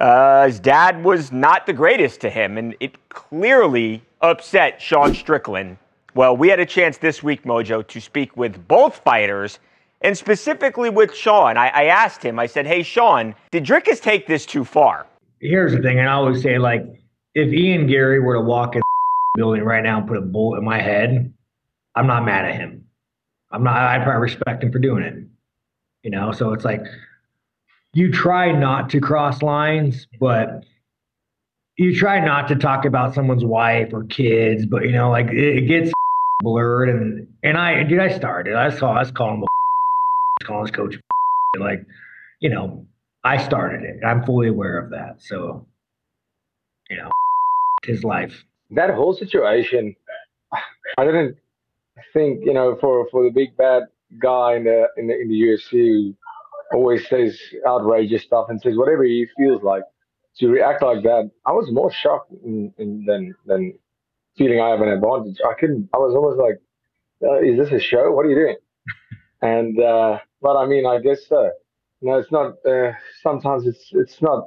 uh, 0.00 0.46
his 0.46 0.58
dad 0.58 1.04
was 1.04 1.30
not 1.30 1.66
the 1.66 1.72
greatest 1.72 2.20
to 2.22 2.30
him. 2.30 2.58
And 2.58 2.74
it 2.80 3.08
clearly 3.10 4.02
upset 4.20 4.80
Sean 4.80 5.14
Strickland. 5.14 5.76
Well, 6.14 6.36
we 6.36 6.48
had 6.48 6.58
a 6.58 6.66
chance 6.66 6.98
this 6.98 7.22
week, 7.22 7.44
Mojo, 7.44 7.86
to 7.86 8.00
speak 8.00 8.36
with 8.36 8.66
both 8.66 8.96
fighters 8.96 9.60
and 10.00 10.16
specifically 10.16 10.90
with 10.90 11.14
Sean. 11.14 11.56
I, 11.56 11.68
I 11.68 11.84
asked 11.84 12.22
him, 12.22 12.38
I 12.38 12.46
said, 12.46 12.66
Hey, 12.66 12.82
Sean, 12.82 13.34
did 13.50 13.64
Dricus 13.64 14.00
take 14.00 14.26
this 14.26 14.46
too 14.46 14.64
far? 14.64 15.06
Here's 15.40 15.72
the 15.72 15.80
thing, 15.80 15.98
and 15.98 16.08
I 16.08 16.12
always 16.12 16.42
say, 16.42 16.58
like, 16.58 16.84
if 17.34 17.52
Ian 17.52 17.86
Garry 17.86 18.20
were 18.20 18.34
to 18.34 18.40
walk 18.40 18.74
in 18.74 18.80
the 18.80 19.40
building 19.40 19.62
right 19.62 19.82
now 19.82 19.98
and 19.98 20.06
put 20.06 20.18
a 20.18 20.20
bullet 20.20 20.58
in 20.58 20.64
my 20.64 20.80
head, 20.80 21.32
I'm 21.94 22.06
not 22.06 22.24
mad 22.24 22.44
at 22.44 22.56
him. 22.56 22.84
I'm 23.50 23.64
not. 23.64 23.76
I 23.76 24.02
probably 24.02 24.22
respect 24.22 24.62
him 24.62 24.72
for 24.72 24.78
doing 24.78 25.02
it. 25.02 25.14
You 26.02 26.10
know, 26.10 26.32
so 26.32 26.52
it's 26.52 26.64
like 26.64 26.82
you 27.92 28.12
try 28.12 28.52
not 28.52 28.90
to 28.90 29.00
cross 29.00 29.42
lines, 29.42 30.06
but 30.18 30.64
you 31.76 31.94
try 31.94 32.24
not 32.24 32.48
to 32.48 32.56
talk 32.56 32.84
about 32.84 33.14
someone's 33.14 33.44
wife 33.44 33.92
or 33.92 34.04
kids. 34.04 34.66
But 34.66 34.84
you 34.84 34.92
know, 34.92 35.10
like 35.10 35.28
it, 35.28 35.58
it 35.58 35.66
gets 35.66 35.92
blurred, 36.42 36.88
and 36.88 37.26
and 37.42 37.56
I 37.56 37.82
dude, 37.82 38.00
I 38.00 38.16
started. 38.16 38.54
I 38.54 38.70
saw 38.70 38.94
us 38.94 39.10
calling 39.10 39.40
the 39.40 39.46
calling 40.46 40.66
his 40.66 40.70
coach 40.70 40.96
like, 41.58 41.84
you 42.40 42.50
know, 42.50 42.86
I 43.24 43.36
started 43.38 43.82
it. 43.82 44.04
I'm 44.04 44.24
fully 44.24 44.48
aware 44.48 44.78
of 44.78 44.90
that. 44.90 45.16
So, 45.18 45.66
you 46.88 46.96
know, 46.96 47.10
his 47.84 48.04
life. 48.04 48.44
That 48.70 48.90
whole 48.90 49.14
situation, 49.14 49.96
I 50.96 51.04
didn't 51.04 51.36
think 52.12 52.40
you 52.44 52.52
know 52.52 52.76
for 52.80 53.08
for 53.10 53.24
the 53.24 53.30
big 53.30 53.56
bad 53.56 53.82
guy 54.22 54.56
in 54.56 54.64
the 54.64 54.86
in 54.96 55.08
the 55.08 55.20
in 55.20 55.28
the 55.28 55.34
UFC 55.34 56.14
always 56.72 57.06
says 57.08 57.38
outrageous 57.66 58.22
stuff 58.22 58.46
and 58.48 58.60
says 58.60 58.74
whatever 58.76 59.04
he 59.04 59.26
feels 59.36 59.62
like 59.62 59.82
to 60.38 60.48
react 60.48 60.82
like 60.82 61.02
that. 61.02 61.30
I 61.46 61.52
was 61.52 61.68
more 61.72 61.92
shocked 61.92 62.32
in, 62.44 62.72
in, 62.78 63.04
than 63.06 63.34
than 63.46 63.78
feeling 64.36 64.60
I 64.60 64.70
have 64.70 64.80
an 64.80 64.88
advantage. 64.88 65.38
I 65.44 65.54
couldn't. 65.58 65.88
I 65.94 65.98
was 65.98 66.14
almost 66.14 66.38
like, 66.38 66.60
uh, 67.22 67.40
"Is 67.40 67.58
this 67.58 67.72
a 67.72 67.80
show? 67.80 68.12
What 68.12 68.26
are 68.26 68.30
you 68.30 68.36
doing?" 68.36 68.56
and 69.42 69.80
uh, 69.80 70.18
but 70.40 70.56
I 70.56 70.66
mean, 70.66 70.86
I 70.86 71.00
guess 71.00 71.20
uh, 71.30 71.50
you 72.00 72.10
know, 72.10 72.18
it's 72.18 72.32
not. 72.32 72.54
Uh, 72.66 72.92
sometimes 73.22 73.66
it's 73.66 73.90
it's 73.92 74.22
not 74.22 74.44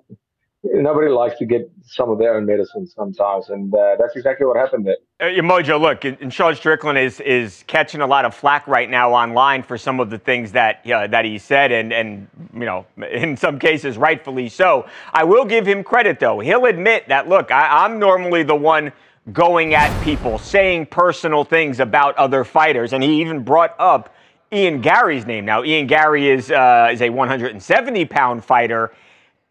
nobody 0.64 1.10
likes 1.10 1.38
to 1.40 1.46
get 1.46 1.70
some 1.84 2.10
of 2.10 2.18
their 2.18 2.36
own 2.36 2.46
medicine 2.46 2.88
sometimes, 2.88 3.50
and 3.50 3.74
uh, 3.74 3.96
that's 4.00 4.16
exactly 4.16 4.46
what 4.46 4.58
happened 4.58 4.88
there. 4.88 4.96
Uh, 5.20 5.42
Mojo, 5.42 5.80
look, 5.80 6.06
and 6.06 6.34
Sean 6.34 6.56
Strickland 6.56 6.98
is 6.98 7.20
is 7.20 7.64
catching 7.68 8.02
a 8.02 8.08
lot 8.08 8.26
of 8.26 8.34
flack 8.34 8.68
right 8.68 8.90
now 8.90 9.12
online 9.14 9.64
for 9.64 9.78
some 9.78 10.00
of 10.00 10.10
the 10.10 10.18
things 10.18 10.52
that 10.54 10.90
uh, 10.90 11.08
that 11.08 11.26
he 11.26 11.38
said, 11.38 11.72
and 11.72 11.92
and 11.92 12.28
you 12.54 12.66
know, 12.66 12.86
in 13.12 13.36
some 13.36 13.60
cases, 13.60 13.98
rightfully 13.98 14.50
so. 14.50 14.88
I 15.12 15.24
will 15.24 15.46
give 15.46 15.66
him 15.66 15.84
credit 15.84 16.20
though; 16.20 16.40
he'll 16.40 16.66
admit 16.66 17.08
that. 17.10 17.28
Look, 17.28 17.52
I, 17.52 17.86
I'm 17.86 18.00
normally 18.00 18.44
the 18.44 18.56
one 18.56 18.92
going 19.32 19.74
at 19.74 20.04
people, 20.04 20.38
saying 20.38 20.88
personal 20.88 21.44
things 21.44 21.80
about 21.80 22.18
other 22.18 22.44
fighters, 22.44 22.94
and 22.94 23.04
he 23.04 23.22
even 23.22 23.44
brought 23.44 23.76
up. 23.80 24.14
Ian 24.52 24.82
Garry's 24.82 25.26
name. 25.26 25.46
Now, 25.46 25.64
Ian 25.64 25.88
Garry 25.88 26.30
is 26.30 26.52
uh, 26.52 26.90
is 26.92 27.02
a 27.02 27.10
170 27.10 28.06
pound 28.06 28.46
fighter, 28.46 28.94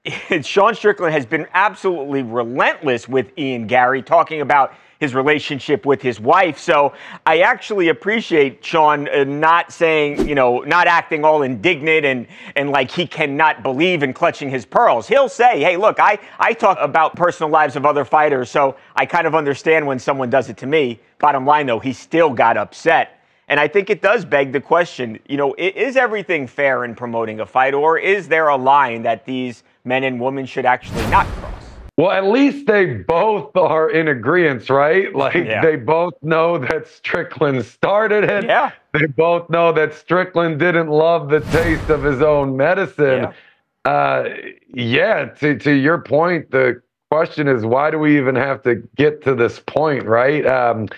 Sean 0.43 0.75
Strickland 0.75 1.15
has 1.15 1.27
been 1.27 1.47
absolutely 1.55 2.23
relentless 2.23 3.09
with 3.09 3.31
Ian 3.39 3.69
Garry, 3.69 4.03
talking 4.03 4.41
about 4.41 4.75
his 4.99 5.15
relationship 5.15 5.85
with 5.85 6.01
his 6.01 6.21
wife. 6.21 6.59
So 6.59 6.93
I 7.27 7.41
actually 7.41 7.89
appreciate 7.89 8.65
Sean 8.65 9.09
uh, 9.09 9.25
not 9.25 9.73
saying, 9.73 10.29
you 10.29 10.35
know, 10.35 10.61
not 10.61 10.87
acting 10.87 11.25
all 11.25 11.43
indignant 11.43 12.05
and, 12.05 12.27
and 12.55 12.71
like 12.71 12.91
he 12.91 13.07
cannot 13.07 13.65
believe 13.65 14.03
in 14.03 14.13
clutching 14.13 14.49
his 14.49 14.65
pearls. 14.65 15.09
He'll 15.09 15.29
say, 15.29 15.61
hey, 15.61 15.77
look, 15.77 15.99
I, 15.99 16.19
I 16.39 16.53
talk 16.53 16.79
about 16.81 17.17
personal 17.17 17.51
lives 17.51 17.75
of 17.75 17.85
other 17.85 18.05
fighters, 18.05 18.49
so 18.49 18.77
I 18.95 19.07
kind 19.07 19.27
of 19.27 19.35
understand 19.35 19.87
when 19.87 19.99
someone 19.99 20.31
does 20.31 20.49
it 20.49 20.57
to 20.59 20.67
me. 20.67 21.01
Bottom 21.19 21.45
line, 21.47 21.67
though, 21.67 21.81
he 21.81 21.93
still 21.93 22.31
got 22.31 22.57
upset. 22.57 23.21
And 23.49 23.59
I 23.59 23.69
think 23.69 23.91
it 23.91 24.03
does 24.03 24.25
beg 24.25 24.53
the 24.53 24.61
question, 24.61 25.19
you 25.29 25.37
know, 25.37 25.55
is 25.59 25.97
everything 25.97 26.47
fair 26.47 26.85
in 26.85 26.95
promoting 26.95 27.41
a 27.41 27.47
fight, 27.47 27.75
or 27.75 27.99
is 27.99 28.29
there 28.29 28.49
a 28.49 28.57
line 28.57 29.03
that 29.03 29.27
these 29.27 29.65
men 29.85 30.05
and 30.05 30.21
women 30.21 30.47
should 30.47 30.65
actually 30.65 31.07
not 31.11 31.27
cross. 31.27 31.53
Well, 31.99 32.11
at 32.11 32.25
least 32.25 32.67
they 32.67 32.87
both 32.87 33.55
are 33.55 33.91
in 33.91 34.09
agreement, 34.09 34.71
right? 34.71 35.15
Like 35.23 35.35
yeah. 35.35 35.61
they 35.61 35.77
both 35.77 36.15
know 36.23 36.59
that 36.59 36.87
Strickland 36.89 37.65
started 37.65 38.25
it. 38.25 38.45
Yeah. 38.45 38.73
They 38.93 39.07
both 39.07 39.49
know 39.51 39.73
that 39.73 39.95
Strickland 39.95 40.59
didn't 40.59 40.89
love 40.89 41.29
the 41.29 41.41
taste 41.41 41.91
of 41.91 42.03
his 42.03 42.23
own 42.23 42.57
medicine. 42.57 43.29
Yeah. 43.85 43.91
Uh, 43.91 44.29
yeah, 44.73 45.27
to, 45.27 45.59
to 45.59 45.73
your 45.73 45.99
point, 45.99 46.51
the 46.51 46.81
question 47.11 47.47
is 47.47 47.65
why 47.65 47.91
do 47.91 47.99
we 47.99 48.17
even 48.17 48.37
have 48.37 48.63
to 48.63 48.77
get 48.97 49.23
to 49.25 49.35
this 49.35 49.61
point, 49.61 50.05
right? 50.07 50.47
Um, 50.47 50.89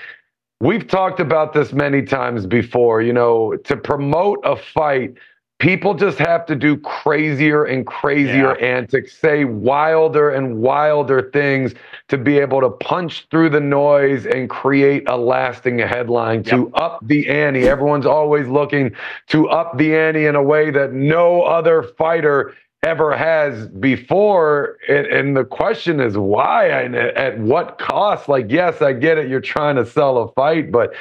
we've 0.60 0.86
talked 0.86 1.18
about 1.18 1.52
this 1.52 1.72
many 1.72 2.02
times 2.02 2.46
before. 2.46 3.02
You 3.02 3.12
know, 3.12 3.56
to 3.64 3.76
promote 3.76 4.40
a 4.44 4.54
fight– 4.54 5.14
people 5.58 5.94
just 5.94 6.18
have 6.18 6.44
to 6.46 6.54
do 6.54 6.76
crazier 6.76 7.64
and 7.64 7.86
crazier 7.86 8.56
yeah. 8.58 8.66
antics, 8.66 9.16
say 9.16 9.44
wilder 9.44 10.30
and 10.30 10.58
wilder 10.58 11.30
things 11.32 11.74
to 12.08 12.18
be 12.18 12.38
able 12.38 12.60
to 12.60 12.70
punch 12.70 13.26
through 13.30 13.50
the 13.50 13.60
noise 13.60 14.26
and 14.26 14.50
create 14.50 15.08
a 15.08 15.16
lasting 15.16 15.78
headline 15.78 16.38
yep. 16.38 16.46
to 16.46 16.72
up 16.74 17.00
the 17.06 17.28
ante. 17.28 17.68
Everyone's 17.68 18.06
always 18.06 18.48
looking 18.48 18.94
to 19.28 19.48
up 19.48 19.78
the 19.78 19.94
ante 19.94 20.26
in 20.26 20.34
a 20.34 20.42
way 20.42 20.70
that 20.70 20.92
no 20.92 21.42
other 21.42 21.82
fighter 21.82 22.54
ever 22.82 23.16
has 23.16 23.68
before. 23.68 24.76
And, 24.88 25.06
and 25.06 25.36
the 25.36 25.44
question 25.44 26.00
is 26.00 26.18
why 26.18 26.66
and 26.66 26.94
at 26.94 27.38
what 27.38 27.78
cost? 27.78 28.28
Like, 28.28 28.46
yes, 28.50 28.82
I 28.82 28.92
get 28.92 29.18
it. 29.18 29.28
You're 29.28 29.40
trying 29.40 29.76
to 29.76 29.86
sell 29.86 30.18
a 30.18 30.30
fight, 30.32 30.70
but 30.70 30.92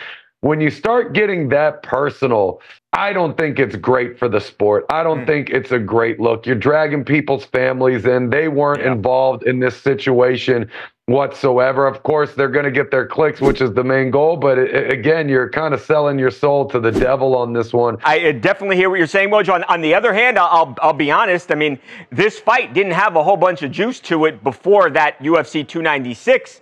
when 0.41 0.59
you 0.59 0.69
start 0.69 1.13
getting 1.13 1.49
that 1.49 1.83
personal, 1.83 2.61
I 2.93 3.11
don't 3.11 3.35
think 3.35 3.57
it's 3.57 3.75
great 3.75 4.19
for 4.19 4.29
the 4.29 4.39
sport. 4.39 4.85
I 4.89 5.01
don't 5.01 5.21
mm. 5.21 5.27
think 5.27 5.49
it's 5.49 5.71
a 5.71 5.79
great 5.79 6.19
look. 6.19 6.45
You're 6.45 6.55
dragging 6.55 7.03
people's 7.03 7.43
families 7.43 8.05
in. 8.05 8.29
They 8.29 8.47
weren't 8.47 8.81
yeah. 8.81 8.91
involved 8.91 9.43
in 9.43 9.59
this 9.59 9.75
situation 9.75 10.69
whatsoever. 11.07 11.87
Of 11.87 12.03
course, 12.03 12.35
they're 12.35 12.49
going 12.49 12.65
to 12.65 12.71
get 12.71 12.91
their 12.91 13.07
clicks, 13.07 13.41
which 13.41 13.61
is 13.61 13.73
the 13.73 13.83
main 13.83 14.11
goal. 14.11 14.37
But 14.37 14.59
it, 14.59 14.93
again, 14.93 15.27
you're 15.27 15.49
kind 15.49 15.73
of 15.73 15.81
selling 15.81 16.19
your 16.19 16.29
soul 16.29 16.65
to 16.69 16.79
the 16.79 16.91
devil 16.91 17.35
on 17.35 17.51
this 17.51 17.73
one. 17.73 17.97
I 18.03 18.31
definitely 18.31 18.75
hear 18.75 18.91
what 18.91 18.99
you're 18.99 19.07
saying, 19.07 19.29
Mojo. 19.29 19.55
On, 19.55 19.63
on 19.63 19.81
the 19.81 19.95
other 19.95 20.13
hand, 20.13 20.37
I'll, 20.37 20.75
I'll 20.79 20.93
be 20.93 21.09
honest. 21.09 21.51
I 21.51 21.55
mean, 21.55 21.79
this 22.11 22.37
fight 22.37 22.75
didn't 22.75 22.93
have 22.93 23.15
a 23.15 23.23
whole 23.23 23.37
bunch 23.37 23.63
of 23.63 23.71
juice 23.71 23.99
to 24.01 24.25
it 24.25 24.43
before 24.43 24.91
that 24.91 25.17
UFC 25.17 25.67
296 25.67 26.61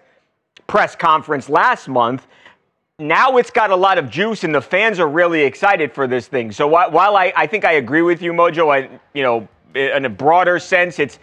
press 0.65 0.95
conference 0.95 1.49
last 1.49 1.89
month 1.89 2.25
now 3.01 3.37
it's 3.37 3.49
got 3.49 3.71
a 3.71 3.75
lot 3.75 3.97
of 3.97 4.09
juice 4.09 4.43
and 4.43 4.53
the 4.53 4.61
fans 4.61 4.99
are 4.99 5.09
really 5.09 5.41
excited 5.41 5.91
for 5.91 6.07
this 6.07 6.27
thing. 6.27 6.51
So 6.51 6.67
while 6.67 7.17
I, 7.17 7.33
I 7.35 7.47
think 7.47 7.65
I 7.65 7.73
agree 7.73 8.03
with 8.03 8.21
you, 8.21 8.31
Mojo, 8.31 8.73
I, 8.73 8.89
you 9.13 9.23
know, 9.23 9.47
in 9.73 10.05
a 10.05 10.09
broader 10.09 10.59
sense, 10.59 10.99
it's 10.99 11.17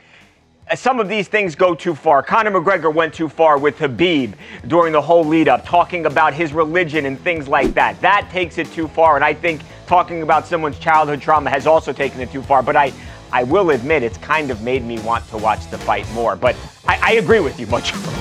some 0.75 1.01
of 1.01 1.09
these 1.09 1.29
things 1.29 1.55
go 1.55 1.75
too 1.75 1.95
far. 1.95 2.23
Conor 2.23 2.51
McGregor 2.51 2.93
went 2.93 3.15
too 3.15 3.29
far 3.29 3.59
with 3.59 3.79
Khabib 3.79 4.35
during 4.67 4.93
the 4.93 5.01
whole 5.01 5.25
lead 5.25 5.49
up, 5.49 5.65
talking 5.65 6.05
about 6.07 6.35
his 6.35 6.53
religion 6.53 7.07
and 7.07 7.19
things 7.21 7.49
like 7.49 7.73
that. 7.75 7.99
That 8.01 8.29
takes 8.31 8.59
it 8.59 8.71
too 8.73 8.89
far. 8.89 9.17
And 9.17 9.25
I 9.25 9.33
think 9.33 9.63
talking 9.87 10.23
about 10.23 10.47
someone's 10.47 10.79
childhood 10.79 11.23
trauma 11.23 11.49
has 11.49 11.67
also 11.67 11.93
taken 11.93 12.21
it 12.21 12.31
too 12.31 12.43
far. 12.43 12.63
But 12.63 12.77
I, 12.77 12.93
I 13.33 13.45
will 13.45 13.71
admit 13.71 14.03
it's 14.03 14.19
kind 14.19 14.51
of 14.51 14.63
made 14.63 14.85
me 14.85 14.99
want 15.01 15.27
to 15.29 15.39
watch 15.39 15.71
the 15.71 15.79
fight 15.79 16.11
more. 16.13 16.37
But 16.37 16.57
I, 16.87 16.99
I 17.03 17.13
agree 17.13 17.41
with 17.41 17.59
you, 17.59 17.67
Mojo. 17.67 18.18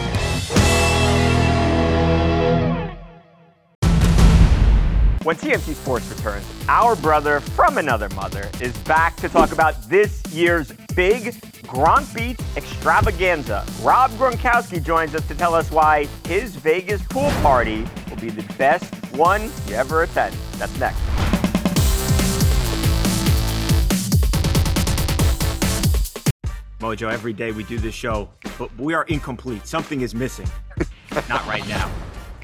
When 5.28 5.36
TMZ 5.36 5.76
Sports 5.76 6.08
returns, 6.08 6.46
our 6.70 6.96
brother 6.96 7.42
from 7.42 7.78
another 7.78 8.08
mother 8.16 8.50
is 8.62 8.78
back 8.86 9.18
to 9.18 9.28
talk 9.28 9.52
about 9.52 9.90
this 9.90 10.24
year's 10.32 10.72
big 10.96 11.34
Gronk 11.64 12.16
Beach 12.16 12.40
extravaganza. 12.56 13.66
Rob 13.82 14.10
Gronkowski 14.12 14.82
joins 14.82 15.14
us 15.16 15.28
to 15.28 15.36
tell 15.36 15.54
us 15.54 15.70
why 15.70 16.06
his 16.26 16.56
Vegas 16.56 17.02
pool 17.04 17.30
party 17.42 17.86
will 18.10 18.16
be 18.22 18.30
the 18.30 18.54
best 18.54 18.86
one 19.18 19.52
you 19.68 19.76
ever 19.76 20.04
attend. 20.04 20.34
That's 20.54 20.80
next. 20.80 20.98
Mojo, 26.80 27.12
every 27.12 27.34
day 27.34 27.52
we 27.52 27.66
do 27.66 27.78
this 27.78 27.94
show, 27.94 28.30
but 28.58 28.74
we 28.80 28.94
are 28.94 29.04
incomplete. 29.04 29.68
Something 29.68 30.00
is 30.00 30.16
missing. 30.16 30.48
Not 31.28 31.46
right 31.46 31.68
now. 31.68 31.92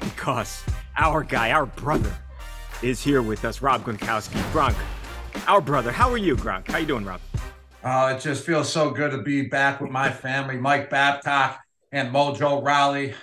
Because 0.00 0.62
our 0.98 1.22
guy, 1.22 1.50
our 1.50 1.64
brother, 1.64 2.14
is 2.82 3.02
here 3.02 3.22
with 3.22 3.44
us, 3.44 3.62
Rob 3.62 3.84
Gronkowski. 3.84 4.40
Gronk, 4.52 4.76
our 5.46 5.60
brother. 5.60 5.92
How 5.92 6.10
are 6.10 6.18
you, 6.18 6.36
Gronk? 6.36 6.68
How 6.68 6.78
you 6.78 6.86
doing, 6.86 7.04
Rob? 7.04 7.20
Uh, 7.82 8.14
it 8.16 8.20
just 8.20 8.44
feels 8.44 8.72
so 8.72 8.90
good 8.90 9.10
to 9.10 9.22
be 9.22 9.42
back 9.42 9.80
with 9.80 9.90
my 9.90 10.10
family, 10.10 10.56
Mike 10.56 10.88
Babcock 10.88 11.60
and 11.92 12.12
Mojo 12.12 12.64
Rawley. 12.64 13.14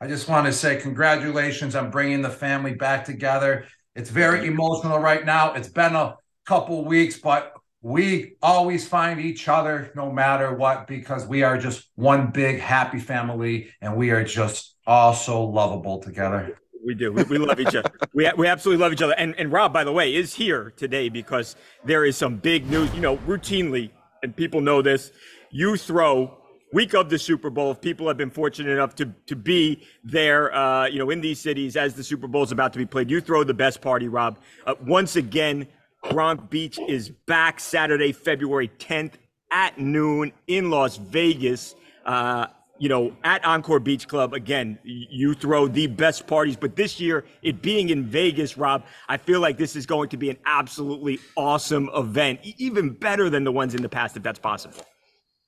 I 0.00 0.08
just 0.08 0.28
want 0.28 0.46
to 0.46 0.52
say 0.52 0.80
congratulations 0.80 1.74
on 1.74 1.90
bringing 1.90 2.22
the 2.22 2.30
family 2.30 2.74
back 2.74 3.04
together. 3.04 3.66
It's 3.94 4.10
very 4.10 4.46
emotional 4.46 4.98
right 4.98 5.24
now. 5.24 5.52
It's 5.54 5.68
been 5.68 5.94
a 5.94 6.16
couple 6.44 6.84
weeks, 6.84 7.18
but 7.18 7.52
we 7.82 8.34
always 8.42 8.86
find 8.86 9.20
each 9.20 9.48
other 9.48 9.90
no 9.94 10.10
matter 10.10 10.54
what 10.54 10.86
because 10.86 11.26
we 11.26 11.42
are 11.42 11.56
just 11.56 11.88
one 11.94 12.30
big 12.30 12.60
happy 12.60 12.98
family 12.98 13.70
and 13.80 13.96
we 13.96 14.10
are 14.10 14.24
just 14.24 14.76
all 14.86 15.14
so 15.14 15.44
lovable 15.44 16.00
together. 16.00 16.58
We 16.84 16.94
do. 16.94 17.12
We, 17.12 17.22
we 17.24 17.38
love 17.38 17.60
each 17.60 17.74
other. 17.74 17.90
We, 18.12 18.28
we 18.36 18.48
absolutely 18.48 18.82
love 18.82 18.92
each 18.92 19.02
other. 19.02 19.14
And, 19.16 19.36
and 19.38 19.52
Rob, 19.52 19.72
by 19.72 19.84
the 19.84 19.92
way, 19.92 20.14
is 20.14 20.34
here 20.34 20.72
today 20.76 21.08
because 21.08 21.54
there 21.84 22.04
is 22.04 22.16
some 22.16 22.36
big 22.36 22.68
news. 22.68 22.92
You 22.92 23.00
know, 23.00 23.18
routinely, 23.18 23.90
and 24.22 24.34
people 24.34 24.60
know 24.60 24.82
this, 24.82 25.12
you 25.50 25.76
throw 25.76 26.36
week 26.72 26.94
of 26.94 27.08
the 27.08 27.18
Super 27.18 27.50
Bowl. 27.50 27.70
If 27.70 27.80
people 27.80 28.08
have 28.08 28.16
been 28.16 28.30
fortunate 28.30 28.72
enough 28.72 28.96
to 28.96 29.14
to 29.26 29.36
be 29.36 29.86
there, 30.02 30.52
uh, 30.54 30.86
you 30.86 30.98
know, 30.98 31.10
in 31.10 31.20
these 31.20 31.40
cities 31.40 31.76
as 31.76 31.94
the 31.94 32.02
Super 32.02 32.26
Bowl 32.26 32.42
is 32.42 32.52
about 32.52 32.72
to 32.72 32.78
be 32.78 32.86
played, 32.86 33.10
you 33.10 33.20
throw 33.20 33.44
the 33.44 33.54
best 33.54 33.80
party, 33.80 34.08
Rob. 34.08 34.38
Uh, 34.66 34.74
once 34.84 35.14
again, 35.14 35.68
Gronk 36.04 36.50
Beach 36.50 36.78
is 36.88 37.10
back 37.10 37.60
Saturday, 37.60 38.12
February 38.12 38.70
10th 38.78 39.14
at 39.52 39.78
noon 39.78 40.32
in 40.46 40.70
Las 40.70 40.96
Vegas. 40.96 41.74
Uh, 42.04 42.46
you 42.80 42.88
know, 42.88 43.14
at 43.24 43.44
Encore 43.44 43.78
Beach 43.78 44.08
Club, 44.08 44.32
again, 44.32 44.78
you 44.82 45.34
throw 45.34 45.68
the 45.68 45.86
best 45.86 46.26
parties. 46.26 46.56
But 46.56 46.76
this 46.76 46.98
year, 46.98 47.26
it 47.42 47.60
being 47.60 47.90
in 47.90 48.06
Vegas, 48.06 48.56
Rob, 48.56 48.84
I 49.06 49.18
feel 49.18 49.40
like 49.40 49.58
this 49.58 49.76
is 49.76 49.84
going 49.84 50.08
to 50.08 50.16
be 50.16 50.30
an 50.30 50.38
absolutely 50.46 51.20
awesome 51.36 51.90
event, 51.94 52.40
even 52.56 52.94
better 52.94 53.28
than 53.28 53.44
the 53.44 53.52
ones 53.52 53.74
in 53.74 53.82
the 53.82 53.88
past, 53.88 54.16
if 54.16 54.22
that's 54.22 54.38
possible. 54.38 54.82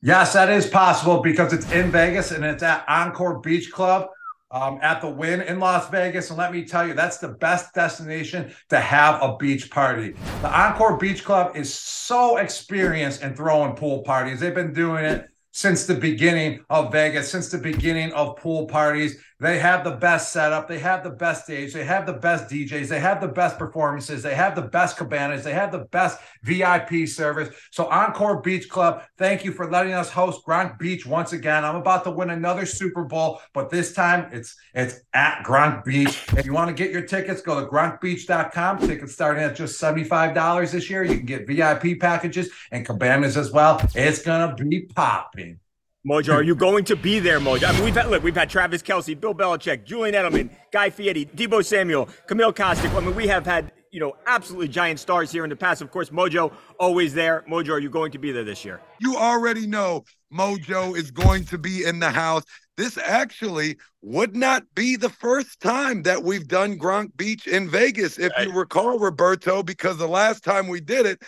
Yes, 0.02 0.34
that 0.34 0.50
is 0.50 0.66
possible 0.66 1.22
because 1.22 1.54
it's 1.54 1.70
in 1.72 1.90
Vegas 1.90 2.32
and 2.32 2.44
it's 2.44 2.62
at 2.62 2.84
Encore 2.86 3.38
Beach 3.38 3.72
Club 3.72 4.08
um, 4.50 4.78
at 4.82 5.00
the 5.00 5.08
Wynn 5.08 5.40
in 5.40 5.58
Las 5.58 5.88
Vegas. 5.88 6.28
And 6.28 6.38
let 6.38 6.52
me 6.52 6.66
tell 6.66 6.86
you, 6.86 6.92
that's 6.92 7.16
the 7.16 7.28
best 7.28 7.72
destination 7.72 8.52
to 8.68 8.78
have 8.78 9.22
a 9.22 9.38
beach 9.38 9.70
party. 9.70 10.14
The 10.42 10.60
Encore 10.60 10.98
Beach 10.98 11.24
Club 11.24 11.56
is 11.56 11.72
so 11.72 12.36
experienced 12.36 13.22
in 13.22 13.34
throwing 13.34 13.74
pool 13.74 14.02
parties. 14.02 14.38
They've 14.38 14.54
been 14.54 14.74
doing 14.74 15.06
it 15.06 15.31
since 15.52 15.87
the 15.87 15.94
beginning 15.94 16.64
of 16.71 16.90
Vegas, 16.90 17.30
since 17.30 17.50
the 17.50 17.59
beginning 17.59 18.12
of 18.12 18.37
pool 18.37 18.66
parties. 18.66 19.18
They 19.42 19.58
have 19.58 19.82
the 19.82 19.90
best 19.90 20.30
setup. 20.30 20.68
They 20.68 20.78
have 20.78 21.02
the 21.02 21.11
best 21.11 21.46
stage. 21.46 21.72
They 21.72 21.82
have 21.84 22.06
the 22.06 22.12
best 22.12 22.49
DJs. 22.49 22.87
They 22.87 23.00
have 23.00 23.20
the 23.20 23.26
best 23.26 23.58
performances. 23.58 24.22
They 24.22 24.37
have 24.37 24.54
the 24.54 24.62
best 24.62 24.96
cabanas. 24.96 25.42
They 25.42 25.52
have 25.52 25.72
the 25.72 25.87
best 25.87 26.20
VIP 26.44 27.08
service. 27.08 27.52
So 27.72 27.87
Encore 27.87 28.40
Beach 28.40 28.68
Club, 28.68 29.02
thank 29.18 29.44
you 29.44 29.50
for 29.50 29.68
letting 29.68 29.94
us 29.94 30.11
host 30.11 30.46
Gronk 30.46 30.78
Beach 30.78 31.04
once 31.04 31.32
again. 31.32 31.64
I'm 31.64 31.75
about 31.75 32.04
to 32.04 32.12
win 32.12 32.30
another 32.30 32.64
Super 32.64 33.02
Bowl, 33.02 33.40
but 33.52 33.68
this 33.68 33.92
time 33.92 34.30
it's 34.32 34.54
it's 34.75 35.00
at 35.12 35.42
Gronk 35.42 35.84
Beach. 35.84 36.22
If 36.37 36.46
you 36.46 36.52
want 36.52 36.68
to 36.68 36.80
get 36.80 36.92
your 36.92 37.02
tickets, 37.02 37.42
go 37.42 37.58
to 37.58 37.66
gronkbeach.com. 37.66 38.78
Tickets 38.78 39.12
starting 39.12 39.42
at 39.42 39.56
just 39.56 39.82
$75 39.82 40.70
this 40.70 40.88
year. 40.88 41.02
You 41.02 41.16
can 41.16 41.26
get 41.26 41.49
VIP 41.49 41.99
packages 41.99 42.49
and 42.70 42.87
cabanas 42.87 43.37
as 43.37 43.50
well. 43.50 43.84
It's 43.96 44.22
gonna 44.22 44.54
be 44.54 44.82
popping. 44.82 45.58
Mojo, 46.04 46.35
are 46.35 46.42
you 46.42 46.56
going 46.56 46.85
to 46.87 46.97
be 46.97 47.21
there, 47.21 47.38
Mojo? 47.38 47.68
I 47.68 47.73
mean, 47.73 47.85
we've 47.85 47.94
had 47.94 48.09
look, 48.09 48.25
we've 48.25 48.35
had 48.35 48.50
Travis 48.50 48.82
Kelce, 48.82 49.18
Bill 49.18 49.32
Belichick, 49.32 49.85
Julian 49.85 50.16
Edelman, 50.16 50.50
Guy 50.73 50.90
Fieri, 50.90 51.26
Deebo 51.26 51.64
Samuel, 51.64 52.09
Camille 52.26 52.52
Kostek. 52.52 52.92
I 52.96 52.98
mean, 52.98 53.14
we 53.14 53.29
have 53.29 53.46
had 53.46 53.70
you 53.92 54.00
know 54.00 54.16
absolutely 54.26 54.66
giant 54.66 54.98
stars 54.98 55.31
here 55.31 55.44
in 55.44 55.50
the 55.50 55.55
past. 55.55 55.81
Of 55.81 55.92
course, 55.92 56.11
Mojo 56.11 56.53
always 56.81 57.14
there. 57.14 57.44
Mojo, 57.48 57.70
are 57.70 57.79
you 57.79 57.88
going 57.88 58.11
to 58.11 58.18
be 58.18 58.33
there 58.33 58.42
this 58.42 58.64
year? 58.64 58.81
You 58.98 59.16
already 59.16 59.64
know 59.64 60.03
Mojo 60.35 60.96
is 60.96 61.12
going 61.12 61.44
to 61.44 61.59
be 61.59 61.85
in 61.85 62.00
the 62.00 62.11
house. 62.11 62.42
This 62.76 62.98
actually 62.98 63.76
would 64.00 64.35
not 64.35 64.64
be 64.74 64.96
the 64.96 65.11
first 65.11 65.61
time 65.61 66.03
that 66.03 66.24
we've 66.24 66.48
done 66.48 66.81
Gronk 66.81 67.16
Beach 67.16 67.46
in 67.46 67.68
Vegas, 67.68 68.18
if 68.18 68.33
you 68.40 68.53
recall, 68.53 68.98
Roberto, 68.98 69.62
because 69.62 69.98
the 69.98 70.09
last 70.09 70.42
time 70.42 70.66
we 70.66 70.81
did 70.81 71.07
it, 71.07 71.22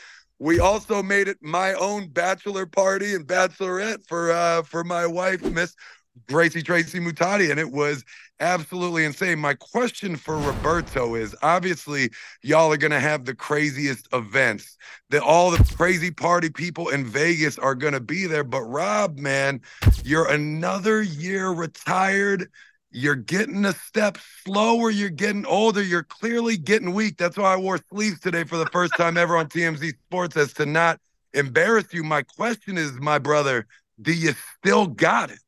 we 0.45 0.61
also 0.61 1.03
made 1.03 1.27
it 1.27 1.39
my 1.41 1.73
own 1.73 2.07
bachelor 2.07 2.67
party 2.67 3.15
and 3.15 3.27
bachelorette 3.27 4.07
for 4.07 4.31
uh 4.31 4.63
for 4.63 4.85
my 4.85 5.07
wife, 5.07 5.43
Miss 5.43 5.75
Gracie 6.29 6.63
Tracy 6.63 7.01
Muhtadi, 7.01 7.51
and 7.51 7.59
it 7.59 7.73
was 7.73 8.05
absolutely 8.41 9.07
insane. 9.07 9.39
My 9.39 9.55
question 9.55 10.17
for 10.17 10.37
Roberto 10.37 11.15
is 11.15 11.35
obviously 11.41 12.11
y'all 12.43 12.71
are 12.71 12.77
gonna 12.77 13.01
have 13.01 13.25
the 13.25 13.35
craziest 13.35 14.07
events. 14.13 14.77
That 15.09 15.23
all 15.23 15.51
the 15.51 15.65
crazy 15.77 16.11
party 16.11 16.51
people 16.51 16.91
in 16.91 17.07
Vegas 17.07 17.59
are 17.59 17.75
gonna 17.75 18.01
be 18.01 18.27
there. 18.27 18.45
But 18.45 18.65
Rob, 18.65 19.17
man, 19.19 19.63
you're 20.05 20.31
another 20.31 21.01
year 21.01 21.49
retired. 21.49 22.51
You're 22.97 23.17
getting 23.17 23.65
a 23.65 23.73
step 23.73 24.19
slower. 24.45 24.89
You're 24.89 25.11
getting 25.11 25.45
older. 25.47 25.83
You're 25.83 26.05
clearly 26.05 26.57
getting 26.57 26.95
weak. 26.95 27.17
That's 27.17 27.37
why 27.37 27.55
I 27.55 27.57
wore 27.57 27.81
sleeves 27.93 28.21
today 28.21 28.45
for 28.45 28.57
the 28.57 28.67
first 28.67 28.93
time 28.97 29.19
ever 29.19 29.37
on 29.37 29.49
TMZ 29.49 29.95
Sports, 30.07 30.37
as 30.37 30.53
to 30.55 30.65
not 30.65 31.01
embarrass 31.33 31.93
you. 31.93 32.05
My 32.05 32.23
question 32.23 32.79
is, 32.79 32.93
my 32.93 33.19
brother, 33.19 33.67
do 34.01 34.13
you 34.13 34.33
still 34.59 34.87
got 34.87 35.33
it? 35.33 35.41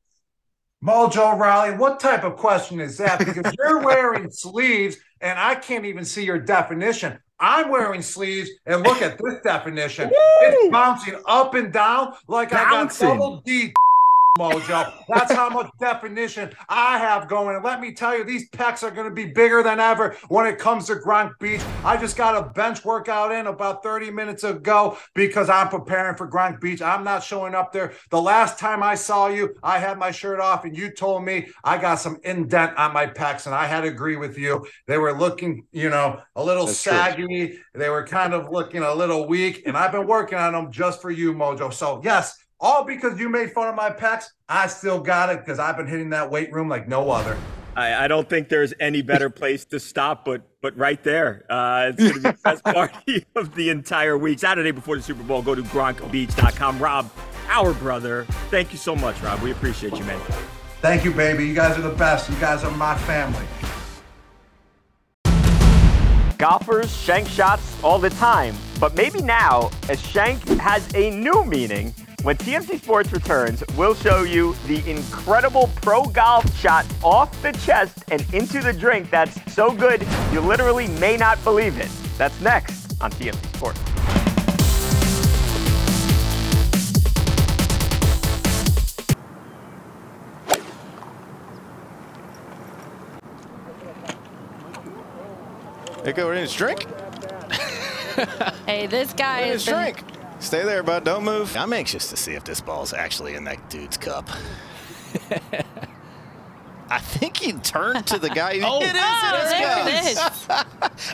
Mojo 0.85 1.39
Rawley, 1.39 1.77
what 1.77 2.01
type 2.01 2.25
of 2.25 2.37
question 2.37 2.81
is 2.81 2.99
that? 2.99 3.21
Because 3.21 3.55
you're 3.59 3.79
wearing 3.79 4.29
sleeves 4.29 4.97
and 5.21 5.39
I 5.39 5.55
can't 5.55 5.85
even 5.85 6.05
see 6.05 6.25
your 6.25 6.41
definition. 6.41 7.17
I'm 7.39 7.69
wearing 7.71 8.03
sleeves 8.03 8.51
and 8.67 8.83
look 8.83 9.03
at 9.03 9.19
this 9.19 9.41
definition. 9.45 10.11
It's 10.13 10.73
bouncing 10.73 11.21
up 11.27 11.55
and 11.55 11.73
down 11.73 12.15
like 12.27 12.51
Bouncing. 12.51 13.07
I 13.07 13.11
got 13.11 13.19
double 13.19 13.41
D 13.43 13.73
mojo. 14.37 14.93
That's 15.09 15.33
how 15.33 15.49
much 15.49 15.71
definition 15.81 16.53
I 16.69 16.99
have 16.99 17.29
going. 17.29 17.57
And 17.57 17.65
let 17.65 17.81
me 17.81 17.93
tell 17.93 18.17
you, 18.17 18.25
these 18.25 18.49
pecs 18.51 18.83
are 18.83 18.91
going 18.91 19.09
to 19.09 19.15
be 19.15 19.27
bigger 19.27 19.63
than 19.63 19.81
ever 19.81 20.17
when 20.29 20.47
it 20.47 20.59
comes 20.59 20.87
to 20.87 20.97
Gronk 20.97 21.39
Beach. 21.39 21.61
I 21.85 21.97
just 21.97 22.17
got 22.17 22.37
a 22.37 22.49
bench 22.51 22.85
workout 22.85 23.33
in 23.33 23.47
about 23.47 23.83
30 23.83 24.11
minutes 24.11 24.45
ago 24.45 24.99
because 25.15 25.49
I'm 25.49 25.69
preparing 25.69 26.17
for 26.17 26.29
Gronk 26.29 26.61
Beach. 26.61 26.83
I'm 26.83 27.05
not 27.05 27.23
showing 27.23 27.55
up 27.55 27.73
there. 27.73 27.93
The 28.11 28.21
last 28.21 28.59
time 28.59 28.83
I 28.83 28.95
saw 28.95 29.29
you, 29.29 29.55
I 29.63 29.79
had 29.79 29.99
my 29.99 30.11
shirt 30.11 30.41
off 30.41 30.65
and 30.65 30.77
you 30.77 30.91
told 30.91 31.25
me 31.25 31.49
I 31.65 31.79
got 31.79 31.97
some 31.97 32.19
indent 32.25 32.77
on 32.77 32.93
my 32.93 33.07
pecs. 33.07 33.47
And 33.47 33.55
I 33.55 33.67
had 33.67 33.83
to 33.83 33.89
agree 33.89 34.17
with 34.17 34.39
you. 34.39 34.67
They 34.87 34.99
were 34.99 35.13
looking, 35.13 35.67
you 35.73 35.91
know, 35.91 36.21
a 36.35 36.45
little 36.45 36.67
That's 36.67 36.83
true. 36.83 36.93
saggy. 36.93 37.59
They 37.75 37.89
were 37.89 38.07
kind 38.07 38.35
of 38.35 38.51
looking 38.51 38.83
a 38.83 38.95
little 38.95 39.27
weak. 39.27 39.63
And 39.67 39.77
I've 39.77 39.93
been 39.93 40.07
working 40.07 40.39
on 40.39 40.53
them 40.53 40.71
just 40.71 41.01
for 41.01 41.11
you, 41.11 41.33
Mojo. 41.33 41.73
So, 41.73 42.01
yes, 42.05 42.37
all 42.61 42.85
because 42.85 43.19
you 43.19 43.29
made 43.29 43.53
fun 43.53 43.69
of 43.69 43.75
my 43.75 43.91
pecs. 43.91 44.27
I 44.49 44.67
still 44.67 45.01
got 45.01 45.31
it 45.31 45.39
because 45.41 45.59
I've 45.59 45.77
been 45.77 45.87
hitting 45.87 46.11
that 46.11 46.31
weight 46.31 46.53
room 46.53 46.69
like 46.69 46.89
no 46.89 47.11
other. 47.11 47.37
I, 47.77 48.05
I 48.05 48.09
don't 48.09 48.29
think 48.29 48.49
there's 48.49 48.73
any 48.81 49.03
better 49.03 49.29
place 49.29 49.67
to 49.67 49.79
stop, 49.79 50.25
but 50.25 50.43
but 50.63 50.77
right 50.77 51.03
there, 51.05 51.45
uh, 51.51 51.91
it's 51.91 51.99
going 51.99 52.15
to 52.15 52.19
be 52.19 52.21
the 52.21 52.39
best 52.43 52.65
party 52.65 53.25
of 53.37 53.55
the 53.55 53.69
entire 53.71 54.17
week. 54.17 54.39
Saturday 54.39 54.71
before 54.71 54.97
the 54.97 55.03
Super 55.03 55.23
Bowl, 55.23 55.43
go 55.43 55.55
to 55.55 55.63
gronkbeach.com. 55.63 56.79
Rob, 56.79 57.11
our 57.49 57.75
brother, 57.75 58.25
thank 58.51 58.73
you 58.73 58.79
so 58.79 58.97
much, 58.97 59.21
Rob. 59.21 59.41
We 59.43 59.53
appreciate 59.53 59.97
you, 59.97 60.05
man. 60.05 60.21
Thank 60.81 61.05
you, 61.05 61.13
baby. 61.13 61.47
You 61.47 61.55
guys 61.55 61.79
are 61.79 61.83
the 61.83 61.95
best. 61.95 62.31
You 62.31 62.37
guys 62.37 62.65
are 62.65 62.71
my 62.73 62.97
family. 62.99 63.47
Golfers 66.39 66.95
shank 66.95 67.29
shots 67.29 67.83
all 67.83 67.99
the 67.99 68.11
time, 68.11 68.55
but 68.79 68.95
maybe 68.95 69.23
now, 69.23 69.71
as 69.89 70.01
shank 70.01 70.43
has 70.59 70.93
a 70.95 71.11
new 71.11 71.45
meaning, 71.45 71.95
when 72.23 72.37
TMZ 72.37 72.81
Sports 72.81 73.13
returns, 73.13 73.63
we'll 73.77 73.95
show 73.95 74.23
you 74.23 74.55
the 74.67 74.89
incredible 74.91 75.71
pro 75.77 76.05
golf 76.05 76.45
shot 76.59 76.87
off 77.03 77.31
the 77.43 77.53
chest 77.53 78.05
and 78.09 78.23
into 78.35 78.61
the 78.61 78.73
drink 78.73 79.11
that's 79.11 79.41
so 79.53 79.73
good 79.73 80.07
you 80.33 80.41
literally 80.41 80.89
may 80.99 81.17
not 81.17 81.43
believe 81.45 81.79
it. 81.79 81.91
That's 82.19 82.41
next 82.41 83.01
on 83.01 83.11
TMZ 83.13 83.57
Sports. 83.57 83.81
Hey, 96.05 96.13
go 96.13 96.31
in 96.31 96.39
his 96.39 96.55
drink. 96.55 96.87
Hey, 98.67 98.87
this 98.87 99.13
guy 99.13 99.41
In 99.41 99.49
is 99.55 99.65
his 99.65 99.75
drink. 99.75 100.16
Stay 100.47 100.63
there, 100.63 100.85
bud. 100.85 101.03
Don't 101.03 101.25
move. 101.25 101.57
I'm 101.57 101.73
anxious 101.73 102.09
to 102.11 102.17
see 102.17 102.35
if 102.35 102.45
this 102.45 102.61
ball's 102.61 102.93
actually 102.93 103.35
in 103.35 103.43
that 103.45 103.69
dude's 103.69 103.97
cup. 103.97 104.31
I 106.89 107.01
think 107.01 107.39
he 107.39 107.53
turned 107.55 108.07
to 108.07 108.21
the 108.21 108.31
guy. 108.31 108.61
Oh. 108.63 108.81
it 108.81 108.85
is. 108.85 108.93
Oh, 108.95 109.47
there 109.51 109.89
it 109.89 110.07
it 110.07 110.13
is. 110.13 110.19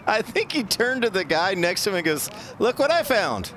I 0.06 0.20
think 0.20 0.52
he 0.52 0.64
turned 0.64 1.00
to 1.02 1.10
the 1.10 1.24
guy 1.24 1.54
next 1.54 1.84
to 1.84 1.90
him 1.90 1.96
and 1.96 2.04
goes, 2.04 2.28
"Look 2.58 2.78
what 2.78 2.90
I 2.90 3.02
found." 3.02 3.52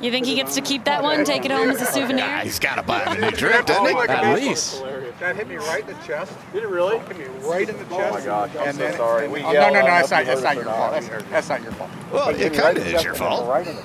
You 0.00 0.10
think 0.10 0.26
he 0.26 0.34
gets 0.34 0.56
to 0.56 0.60
keep 0.60 0.84
that 0.84 1.02
one, 1.02 1.24
take 1.24 1.44
it 1.44 1.50
home 1.52 1.70
as 1.70 1.80
a 1.80 1.86
souvenir? 1.86 2.40
He's 2.40 2.58
got 2.58 2.76
to 2.76 2.82
buy 2.82 3.04
him 3.04 3.22
a 3.22 3.30
new 3.30 3.36
drink, 3.36 3.66
doesn't 3.66 3.86
he? 3.86 3.92
Oh 3.94 4.02
At 4.02 4.34
least. 4.34 4.82
That 5.18 5.34
hit 5.34 5.48
me 5.48 5.56
right 5.56 5.80
in 5.80 5.96
the 5.96 6.02
chest. 6.04 6.32
Did 6.52 6.62
it 6.62 6.68
really? 6.68 6.98
Hit 6.98 7.18
me 7.18 7.24
right 7.48 7.68
in 7.68 7.76
the 7.76 7.84
chest. 7.84 7.92
Oh 7.92 8.10
my 8.10 8.24
gosh, 8.24 8.50
I'm 8.56 8.74
so 8.74 8.90
sorry. 8.92 9.26
oh, 9.26 9.52
no, 9.52 9.52
no, 9.52 9.70
no, 9.72 9.86
that's 9.86 10.10
not, 10.10 10.24
that's 10.24 10.42
not 10.42 10.54
your 10.54 10.64
fault. 10.64 10.92
That's, 10.92 11.08
that's 11.30 11.48
not 11.48 11.62
your 11.62 11.72
fault. 11.72 11.90
Well, 12.12 12.28
it 12.28 12.52
kind 12.52 12.78
of 12.78 12.86
is 12.86 13.02
your 13.02 13.14
fault. 13.14 13.48
Right 13.48 13.66
in 13.66 13.74
the 13.74 13.82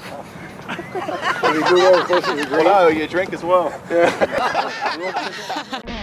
chest. 0.63 2.49
Oh, 2.52 2.88
you 2.88 3.08
drink 3.08 3.34
as 3.34 3.43
well. 3.43 3.69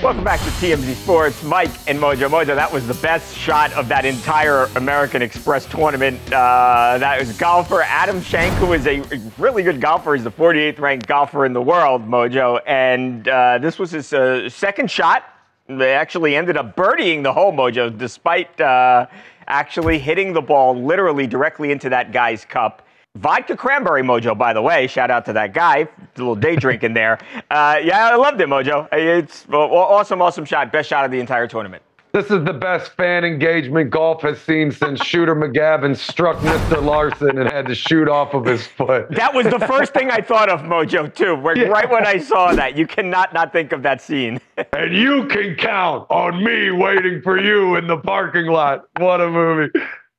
Welcome 0.03 0.25
back 0.25 0.41
to 0.41 0.51
TMZ 0.61 0.95
Sports. 0.95 1.43
Mike 1.43 1.71
and 1.89 1.99
Mojo. 1.99 2.29
Mojo, 2.29 2.55
that 2.55 2.73
was 2.73 2.87
the 2.87 2.95
best 2.95 3.37
shot 3.37 3.73
of 3.73 3.89
that 3.89 4.05
entire 4.05 4.65
American 4.77 5.23
Express 5.23 5.67
tournament. 5.67 6.19
Uh, 6.33 6.99
that 6.99 7.19
was 7.19 7.37
golfer 7.39 7.83
Adam 7.83 8.21
Schenk, 8.23 8.53
who 8.55 8.73
is 8.73 8.87
a 8.87 9.03
really 9.39 9.63
good 9.63 9.81
golfer. 9.81 10.15
He's 10.15 10.25
the 10.25 10.31
48th 10.31 10.79
ranked 10.79 11.07
golfer 11.07 11.45
in 11.45 11.53
the 11.53 11.63
world, 11.63 12.07
Mojo. 12.07 12.61
And 12.67 13.27
uh, 13.29 13.59
this 13.59 13.79
was 13.79 13.91
his 13.91 14.13
uh, 14.13 14.49
second 14.49 14.91
shot. 14.91 15.25
They 15.67 15.93
actually 15.93 16.35
ended 16.35 16.57
up 16.57 16.75
birdieing 16.77 17.23
the 17.23 17.33
hole, 17.33 17.53
Mojo, 17.53 17.97
despite 17.97 18.61
uh, 18.61 19.07
actually 19.47 19.99
hitting 19.99 20.33
the 20.33 20.41
ball 20.41 20.81
literally 20.81 21.27
directly 21.27 21.71
into 21.71 21.91
that 21.91 22.13
guy's 22.13 22.45
cup. 22.45 22.87
Vodka 23.17 23.57
cranberry 23.57 24.03
mojo, 24.03 24.39
by 24.39 24.53
the 24.53 24.63
way. 24.63 24.87
Shout 24.87 25.11
out 25.11 25.25
to 25.27 25.33
that 25.33 25.53
guy. 25.53 25.79
A 25.79 25.89
little 26.17 26.37
day 26.37 26.55
drinking 26.55 26.95
there. 26.95 27.19
Uh, 27.51 27.79
yeah, 27.83 28.09
I 28.09 28.15
loved 28.15 28.41
it, 28.41 28.49
Mojo. 28.49 28.89
It's 28.93 29.47
awesome, 29.51 30.23
awesome 30.23 30.45
shot. 30.45 30.71
Best 30.71 30.89
shot 30.89 31.05
of 31.05 31.11
the 31.11 31.19
entire 31.19 31.49
tournament. 31.49 31.83
This 32.13 32.31
is 32.31 32.45
the 32.45 32.53
best 32.53 32.93
fan 32.93 33.25
engagement 33.25 33.91
golf 33.91 34.23
has 34.23 34.41
seen 34.41 34.73
since 34.73 35.05
Shooter 35.05 35.37
McGavin 35.37 35.97
struck 35.97 36.39
Mr. 36.39 36.83
Larson 36.83 37.39
and 37.39 37.51
had 37.51 37.67
to 37.67 37.75
shoot 37.75 38.09
off 38.09 38.35
of 38.35 38.45
his 38.45 38.67
foot. 38.67 39.09
That 39.11 39.33
was 39.33 39.47
the 39.47 39.61
first 39.61 39.93
thing 39.93 40.11
I 40.11 40.21
thought 40.21 40.49
of, 40.49 40.63
Mojo, 40.63 41.13
too. 41.15 41.37
Where, 41.37 41.57
Yeah. 41.57 41.67
Right 41.67 41.89
when 41.91 42.07
I 42.07 42.19
saw 42.19 42.53
that. 42.55 42.77
You 42.77 42.87
cannot 42.87 43.33
not 43.33 43.53
think 43.53 43.73
of 43.73 43.83
that 43.83 44.01
scene. 44.01 44.41
And 44.73 44.95
you 44.95 45.27
can 45.27 45.57
count 45.57 46.07
on 46.11 46.45
me 46.45 46.71
waiting 46.71 47.23
for 47.23 47.39
you 47.41 47.77
in 47.77 47.87
the 47.87 47.97
parking 47.97 48.47
lot. 48.47 48.85
What 48.99 49.21
a 49.21 49.29
movie. 49.31 49.71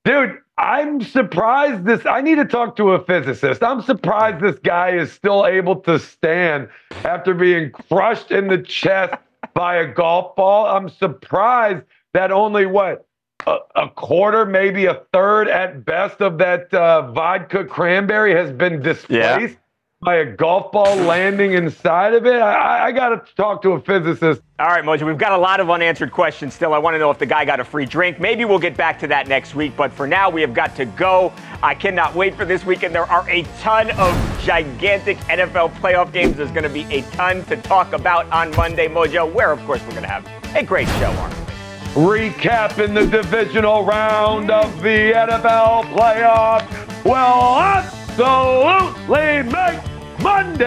Dude, 0.03 0.37
I'm 0.57 1.01
surprised 1.01 1.85
this. 1.85 2.05
I 2.05 2.21
need 2.21 2.35
to 2.35 2.45
talk 2.45 2.75
to 2.77 2.91
a 2.91 3.03
physicist. 3.03 3.63
I'm 3.63 3.81
surprised 3.81 4.41
this 4.41 4.59
guy 4.59 4.91
is 4.91 5.11
still 5.11 5.45
able 5.45 5.75
to 5.81 5.99
stand 5.99 6.69
after 7.03 7.33
being 7.33 7.71
crushed 7.71 8.31
in 8.31 8.47
the 8.47 8.57
chest 8.57 9.15
by 9.53 9.75
a 9.77 9.87
golf 9.87 10.35
ball. 10.35 10.65
I'm 10.65 10.89
surprised 10.89 11.83
that 12.13 12.31
only 12.31 12.65
what? 12.65 13.07
A, 13.47 13.57
a 13.75 13.89
quarter, 13.89 14.45
maybe 14.45 14.85
a 14.85 15.01
third 15.13 15.47
at 15.47 15.83
best 15.83 16.21
of 16.21 16.37
that 16.37 16.71
uh, 16.73 17.11
vodka 17.11 17.65
cranberry 17.65 18.35
has 18.35 18.51
been 18.51 18.81
displaced 18.81 19.57
by 20.03 20.15
a 20.15 20.25
golf 20.25 20.71
ball 20.71 20.95
landing 20.95 21.53
inside 21.53 22.15
of 22.15 22.25
it. 22.25 22.41
I, 22.41 22.87
I- 22.87 22.91
got 22.91 23.09
to 23.25 23.35
talk 23.35 23.61
to 23.61 23.73
a 23.73 23.79
physicist. 23.79 24.41
All 24.59 24.67
right, 24.67 24.83
Mojo, 24.83 25.05
we've 25.05 25.17
got 25.17 25.31
a 25.31 25.37
lot 25.37 25.59
of 25.59 25.69
unanswered 25.69 26.11
questions 26.11 26.53
still. 26.55 26.73
I 26.73 26.79
want 26.79 26.95
to 26.95 26.99
know 26.99 27.11
if 27.11 27.19
the 27.19 27.25
guy 27.27 27.45
got 27.45 27.59
a 27.59 27.63
free 27.63 27.85
drink. 27.85 28.19
Maybe 28.19 28.43
we'll 28.43 28.59
get 28.59 28.75
back 28.75 28.97
to 28.99 29.07
that 29.07 29.27
next 29.27 29.53
week, 29.55 29.77
but 29.77 29.91
for 29.93 30.07
now, 30.07 30.29
we 30.29 30.41
have 30.41 30.53
got 30.55 30.75
to 30.77 30.85
go. 30.85 31.31
I 31.61 31.75
cannot 31.75 32.15
wait 32.15 32.35
for 32.35 32.45
this 32.45 32.65
weekend. 32.65 32.93
There 32.95 33.09
are 33.09 33.27
a 33.29 33.43
ton 33.59 33.91
of 33.91 34.39
gigantic 34.43 35.17
NFL 35.19 35.73
playoff 35.75 36.11
games. 36.11 36.35
There's 36.35 36.51
going 36.51 36.63
to 36.63 36.69
be 36.69 36.81
a 36.93 37.03
ton 37.11 37.45
to 37.45 37.55
talk 37.57 37.93
about 37.93 38.29
on 38.31 38.55
Monday, 38.55 38.87
Mojo, 38.87 39.31
where, 39.31 39.51
of 39.51 39.63
course, 39.65 39.81
we're 39.83 39.91
going 39.91 40.01
to 40.03 40.09
have 40.09 40.27
a 40.55 40.63
great 40.63 40.87
show, 40.99 41.11
we? 41.11 42.29
Recapping 42.29 42.93
the 42.93 43.05
divisional 43.05 43.83
round 43.85 44.49
of 44.49 44.81
the 44.81 45.11
NFL 45.13 45.83
playoffs 45.93 47.03
will 47.05 47.59
absolutely 47.59 49.43
make 49.51 49.90
Monday 50.21 50.61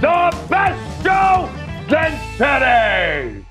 the 0.00 0.36
best 0.48 1.02
show 1.04 1.48
since 1.88 2.20
today. 2.36 3.43